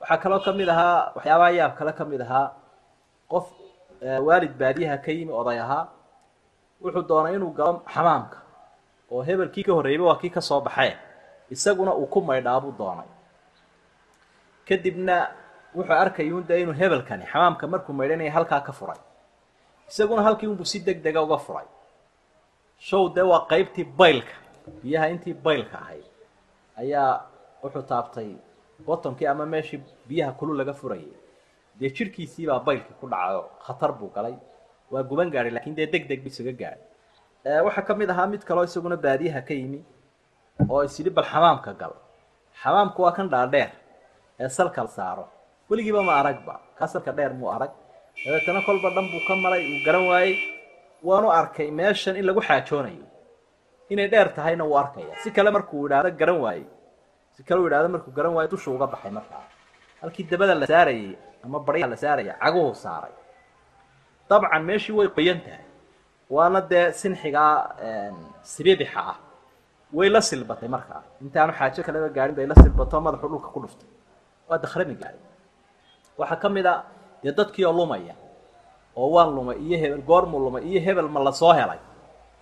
waxaa 0.00 0.18
kaloo 0.22 0.40
ka 0.46 0.50
mid 0.58 0.68
ahaa 0.74 0.98
waxyaabaha 1.16 1.50
yaab 1.58 1.72
kale 1.78 1.92
ka 1.98 2.04
mid 2.12 2.20
ahaa. 2.26 2.46
Qof 3.32 3.46
waalid 4.26 4.52
baadiyaha 4.60 4.96
ka 5.04 5.10
yimi 5.16 5.32
oday 5.40 5.58
ahaa. 5.64 5.84
Wuxuu 6.82 7.04
doonay 7.10 7.34
inuu 7.38 7.52
galo 7.58 7.72
xamaamka 7.94 8.38
oo 9.12 9.22
hebelkii 9.28 9.64
ka 9.66 9.72
horreeyba 9.76 10.04
waa 10.10 10.18
kii 10.22 10.30
ka 10.36 10.40
soo 10.48 10.60
baxee 10.66 10.94
isaguna 11.54 11.92
uu 12.00 12.06
ku 12.12 12.20
maydhaabuu 12.28 12.74
doonay. 12.80 13.08
Kadibna 14.68 15.16
wuxuu 15.76 15.96
arkayuun 16.04 16.44
dee 16.48 16.60
inuu 16.62 16.74
hebelkani 16.80 17.24
xamaamka 17.32 17.66
markuu 17.72 17.92
maydhanaya 17.98 18.32
halkaa 18.36 18.60
ka 18.60 18.72
furay. 18.72 19.00
Isaguna 19.88 20.22
halkii 20.22 20.46
unbuu 20.52 20.64
si 20.72 20.78
deg 20.86 21.02
dega 21.04 21.22
uga 21.22 21.38
furay. 21.46 21.66
Show 22.78 23.08
dee 23.14 23.22
waa 23.32 23.46
qaybtii 23.52 23.84
baylka 24.00 24.34
biyaha 24.82 25.06
intii 25.14 25.34
baylka 25.34 25.76
ahayd. 25.78 26.04
Ayaa 26.80 27.10
wuxuu 27.62 27.82
taabtay 27.82 28.30
botonkii 28.86 29.26
ama 29.26 29.46
meeshii 29.46 29.82
biyaha 30.08 30.32
kulu 30.38 30.52
laga 30.60 30.72
furayay. 30.80 31.12
Dee 31.80 31.90
jirhkiisiibaa 31.96 32.60
baylkii 32.66 32.96
ku 33.00 33.06
dhacayo 33.12 33.42
khatar 33.66 33.92
buu 33.92 34.10
galay. 34.14 34.34
Waa 34.90 35.02
guban 35.02 35.30
gaadhay 35.30 35.50
laakiin 35.56 35.76
dee 35.76 35.86
deg 35.86 36.08
deg 36.08 36.22
bu 36.22 36.28
isaga 36.28 36.52
gaadhay. 36.52 37.62
Waxaa 37.66 37.82
ka 37.88 37.94
mid 37.94 38.10
ahaa 38.10 38.26
mid 38.26 38.42
kaloo 38.48 38.64
isaguna 38.64 38.96
baadiyaha 38.96 39.40
ka 39.48 39.54
yimi 39.54 39.80
oo 40.68 40.82
is 40.84 40.98
yidhi 40.98 41.10
bal 41.10 41.24
xamaamka 41.24 41.72
gal 41.80 41.94
xamaamku 42.62 43.02
waa 43.02 43.12
kan 43.16 43.28
dhaadheer 43.30 43.70
ee 44.40 44.48
salka 44.48 44.82
la 44.82 44.88
saaro 44.88 45.24
weligiiba 45.72 46.02
ma 46.08 46.12
aragba 46.20 46.54
kaa 46.78 46.86
salka 46.92 47.12
dheer 47.16 47.32
muu 47.40 47.48
arag. 47.56 47.72
Dabeetana 48.24 48.60
kolba 48.68 48.88
dhan 48.94 49.06
buu 49.12 49.22
ka 49.26 49.34
maray 49.44 49.62
uu 49.72 49.80
garan 49.86 50.04
waayey. 50.10 50.36
Waanu 51.08 51.28
arkay 51.40 51.68
meeshan 51.78 52.14
in 52.20 52.24
lagu 52.28 52.40
xaajoonayo. 52.48 53.06
Inay 53.92 54.08
dheer 54.12 54.28
tahayna 54.36 54.64
wuu 54.68 54.76
arkaya. 54.82 55.14
Si 55.22 55.28
kale 55.36 55.50
markuu 55.56 55.86
idhaahdo 55.88 56.10
garan 56.20 56.38
waayey. 56.44 56.66
Si 57.34 57.40
kale 57.46 57.58
uu 57.62 57.66
idhahdo 57.70 57.88
markuu 57.94 58.12
garan 58.16 58.32
waayo 58.36 58.48
dushuu 58.52 58.74
uga 58.76 58.86
baxay 58.92 59.10
markaa 59.18 59.44
halkii 60.02 60.24
dabada 60.30 60.54
la 60.54 60.66
saarayay 60.66 61.16
ama 61.44 61.58
baryaha 61.66 61.88
la 61.92 61.96
saaraya 61.96 62.32
caguhu 62.42 62.74
saaray. 62.84 63.14
Dabcan 64.28 64.62
meeshii 64.68 64.94
way 64.98 65.08
qoyan 65.16 65.38
tahay. 65.44 65.64
Waana 66.34 66.60
dee 66.70 66.84
sinxigaa 67.00 67.54
sibibixa 68.52 69.00
ah. 69.12 69.16
Way 69.96 70.08
la 70.14 70.20
silbatay 70.28 70.68
markaa 70.76 71.02
intaanu 71.24 71.52
xaajo 71.58 71.80
kaleba 71.86 72.08
gaadhin 72.16 72.34
bay 72.38 72.46
la 72.50 72.54
silbato 72.62 72.96
madaxu 73.06 73.26
dhulka 73.32 73.48
ku 73.54 73.58
dhuftay. 73.64 73.88
Waa 74.48 74.58
dakhrami 74.64 74.94
gaadhay 75.02 75.31
waxaa 76.22 76.40
ka 76.42 76.48
mid 76.56 76.66
a 76.66 76.74
dee 77.22 77.32
dadkii 77.38 77.64
oo 77.68 77.72
lumaya 77.80 78.14
oo 78.96 79.08
waan 79.14 79.30
lumay 79.36 79.56
iyo 79.66 79.76
hebel 79.82 80.02
goormuu 80.10 80.40
lumay 80.46 80.62
iyo 80.70 80.80
hebel 80.86 81.08
ma 81.14 81.20
la 81.26 81.32
soo 81.32 81.52
helay. 81.58 81.78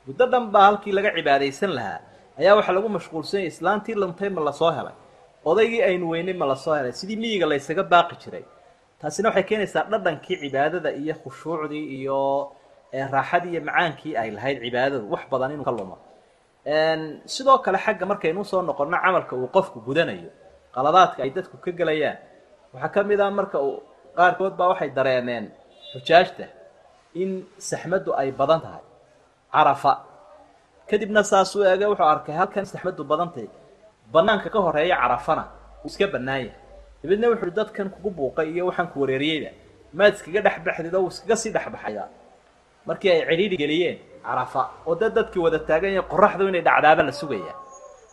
Muddo 0.06 0.24
dhan 0.32 0.44
baa 0.52 0.64
halkii 0.68 0.92
laga 0.96 1.10
cibaadaysan 1.16 1.70
lahaa 1.78 2.00
ayaa 2.40 2.54
waxaa 2.58 2.74
lagu 2.76 2.88
mashquulsanyay 2.96 3.46
islaantii 3.52 3.94
lumtay 4.02 4.28
ma 4.36 4.40
la 4.48 4.52
soo 4.60 4.70
helay. 4.78 4.94
Odaygii 5.50 5.82
aynu 5.88 6.04
weynay 6.12 6.34
ma 6.40 6.46
la 6.46 6.56
soo 6.64 6.74
helay 6.78 6.92
sidii 6.92 7.16
miyiga 7.22 7.46
laysaga 7.46 7.82
baaqi 7.92 8.16
jiray. 8.22 8.44
Taasina 9.00 9.28
waxay 9.28 9.44
keenaysaa 9.50 9.84
dhadhankii 9.92 10.36
cibaadada 10.42 10.90
iyo 11.02 11.14
khushuucdii 11.22 11.84
iyo 11.98 12.18
raaxadii 13.14 13.50
iyo 13.54 13.60
macaankii 13.68 14.12
ay 14.20 14.28
lahayd 14.36 14.56
cibaadadu 14.64 15.06
wax 15.12 15.22
badan 15.32 15.50
inuu 15.54 15.64
ka 15.68 15.72
lumo. 15.78 15.96
Sidoo 17.34 17.58
kale 17.64 17.78
xagga 17.78 18.04
markaynu 18.06 18.40
u 18.40 18.44
soo 18.44 18.62
noqonno 18.62 18.96
camalka 19.04 19.36
uu 19.36 19.48
qofku 19.56 19.80
gudanayo 19.86 20.30
qaladaadka 20.74 21.22
ay 21.22 21.30
dadku 21.30 21.56
ka 21.64 21.70
gelayaan 21.78 22.16
waxaa 22.74 22.90
ka 22.94 23.00
mid 23.08 23.20
ah 23.20 23.30
marka 23.38 23.58
uu 23.66 23.82
qaarkood 24.16 24.54
baa 24.58 24.68
waxay 24.72 24.90
dareemeen 24.96 25.44
xujaajta 25.92 26.46
in 27.22 27.30
saxmaddu 27.58 28.10
ay 28.20 28.30
badan 28.40 28.60
tahay. 28.64 28.82
Carafa. 29.54 29.92
Kadibna 30.88 31.22
saasuu 31.30 31.62
eege 31.70 31.86
wuxuu 31.90 32.06
arkay 32.14 32.34
halkan 32.40 32.64
saxmaddu 32.72 33.02
badantahy 33.10 33.48
banaanka 34.14 34.48
ka 34.54 34.58
horreeya 34.64 34.96
carafana 35.02 35.44
uu 35.82 35.88
iska 35.90 36.06
bannaan 36.14 36.40
yahay. 36.46 36.58
Dabeedna 37.02 37.26
wuxuuhi 37.32 37.54
dadkan 37.58 37.86
kugu 37.94 38.10
buuqay 38.16 38.46
iyo 38.54 38.62
waxaan 38.70 38.88
ku 38.92 38.96
wareeriyeyba 39.02 39.50
maad 39.98 40.12
iskaga 40.16 40.40
dhex 40.46 40.56
baxdid 40.66 40.94
oo 40.94 41.08
iskaga 41.12 41.36
sii 41.42 41.50
dhexbaxaya 41.54 42.04
markii 42.86 43.10
ay 43.10 43.20
cidhiidhi 43.28 43.56
geliyeen 43.62 43.96
carafa 44.26 44.62
oo 44.86 44.94
dee 45.00 45.10
dadkii 45.16 45.42
wada 45.44 45.58
taagan 45.68 45.92
yahay 45.96 46.06
qoraxdu 46.12 46.42
inay 46.50 46.62
dhacdaaba 46.68 47.02
la 47.08 47.12
sugaya 47.20 47.54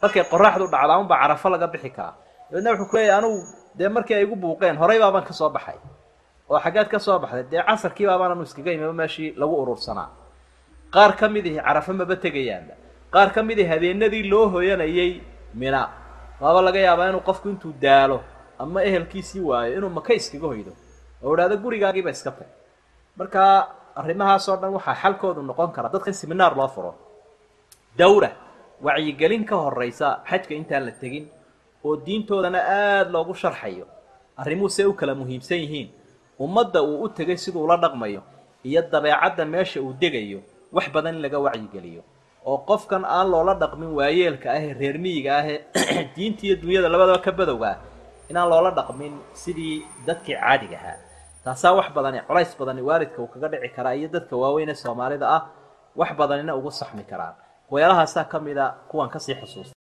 markay 0.01 0.23
qoraxdu 0.33 0.65
dhacdaa 0.73 0.97
unbaa 1.03 1.19
carafo 1.21 1.47
laga 1.53 1.67
bixi 1.73 1.89
karaa 1.97 2.13
dabeedna 2.49 2.71
wuxuu 2.71 2.89
kuleeyahy 2.91 3.17
anugu 3.19 3.39
dee 3.77 3.89
markii 3.89 4.15
ay 4.15 4.23
igu 4.23 4.35
buuqeen 4.35 4.77
horey 4.77 4.99
baabaan 4.99 5.23
ka 5.23 5.33
soo 5.33 5.49
baxay. 5.49 5.77
Oo 6.49 6.59
xaggeed 6.59 6.87
ka 6.87 6.99
soo 6.99 7.19
baxday. 7.19 7.43
Dee 7.51 7.63
casarkii 7.63 8.05
baabaan 8.07 8.31
anu 8.31 8.43
iskaga 8.43 8.71
imiba 8.71 8.93
meeshii 8.93 9.33
lagu 9.37 9.55
urursanaa. 9.61 10.09
Qaar 10.93 11.15
ka 11.15 11.27
mid 11.29 11.45
ihi 11.45 11.59
maba 11.93 12.15
tegayaanba 12.15 12.73
qaar 13.11 13.31
ka 13.33 13.43
mid 13.43 13.59
habeenadii 13.59 14.23
loo 14.29 14.47
hoyanayay 14.49 15.21
mina. 15.53 15.89
Waaba 16.39 16.61
laga 16.61 16.79
yaabaa 16.79 17.09
inuu 17.09 17.21
qofku 17.21 17.49
intuu 17.49 17.73
daalo 17.81 18.21
ama 18.59 18.83
ehelkiisii 18.83 19.41
waayo 19.41 19.77
inuu 19.77 19.89
maka 19.89 20.13
iskaga 20.13 20.47
hoydo. 20.47 20.71
Oo 21.23 21.33
idhahdo 21.33 21.57
gurigaagiiba 21.57 22.09
iska 22.09 22.31
tag. 22.31 22.47
Markaa 23.17 23.67
arrimahaas 23.95 24.49
oo 24.49 24.55
dhan 24.57 24.73
waxaa 24.73 24.95
xalkoodu 24.95 25.41
noqon 25.41 25.71
karaa 25.71 25.89
dadka 25.89 26.09
in 26.09 26.13
seminaar 26.13 26.55
loo 26.55 26.67
furo. 26.67 26.95
Dawra 27.97 28.31
wacyigelin 28.81 29.45
ka 29.45 29.55
horeysa 29.55 30.21
xajka 30.29 30.53
intaan 30.53 30.85
la 30.85 30.91
tegin 30.91 31.25
oo 31.87 31.97
diintoodana 32.05 32.59
aada 32.59 33.09
loogu 33.09 33.33
sharxayo. 33.33 33.85
Arrimuhu 34.37 34.69
see 34.69 34.85
u 34.85 34.93
kala 34.93 35.15
muhiimsan 35.15 35.57
yihiin. 35.63 35.89
Ummadda 36.39 36.83
uu 36.83 37.03
u 37.03 37.09
tegay 37.09 37.37
siduu 37.37 37.63
ula 37.63 37.77
dhaqmayo 37.77 38.21
iyo 38.63 38.81
dabeecadda 38.91 39.45
meesha 39.45 39.81
uu 39.81 39.93
degayo 39.93 40.41
wax 40.71 40.91
badan 40.91 41.15
in 41.15 41.21
laga 41.21 41.39
wacyigeliyo 41.39 42.03
oo 42.45 42.57
qofkan 42.67 43.05
aan 43.05 43.31
loola 43.31 43.53
dhaqmin 43.55 43.91
waayeelka 43.97 44.51
ahee 44.51 44.73
reer 44.73 44.97
miyiga 44.99 45.37
ahee 45.39 45.59
diinta 46.15 46.43
iyo 46.45 46.55
dunyada 46.61 46.89
labadaba 46.89 47.23
ka 47.23 47.31
badowga 47.31 47.71
inaan 48.29 48.49
loola 48.49 48.71
dhaqmin 48.71 49.13
sidii 49.33 49.85
dadkii 50.07 50.35
caadiga 50.35 50.77
ahaa. 50.77 50.99
Taasaa 51.43 51.73
wax 51.79 51.89
badani 51.95 52.21
colays 52.27 52.51
badani 52.59 52.81
waalidka 52.81 53.21
uu 53.21 53.31
kaga 53.31 53.47
dhici 53.53 53.69
karaa 53.75 53.95
iyo 53.95 54.09
dadka 54.11 54.35
waaweyn 54.35 54.69
ee 54.69 54.75
soomaalida 54.83 55.25
ah 55.37 55.43
wax 55.95 56.11
badanina 56.19 56.55
ugu 56.55 56.71
saxmi 56.71 57.03
karaan. 57.03 57.35
Weelahaasaa 57.71 58.27
ka 58.27 58.39
mid 58.39 58.57
a 58.57 58.75
kuwan 58.91 59.09
ka 59.09 59.19
sii 59.19 59.35
xusuusta 59.39 59.76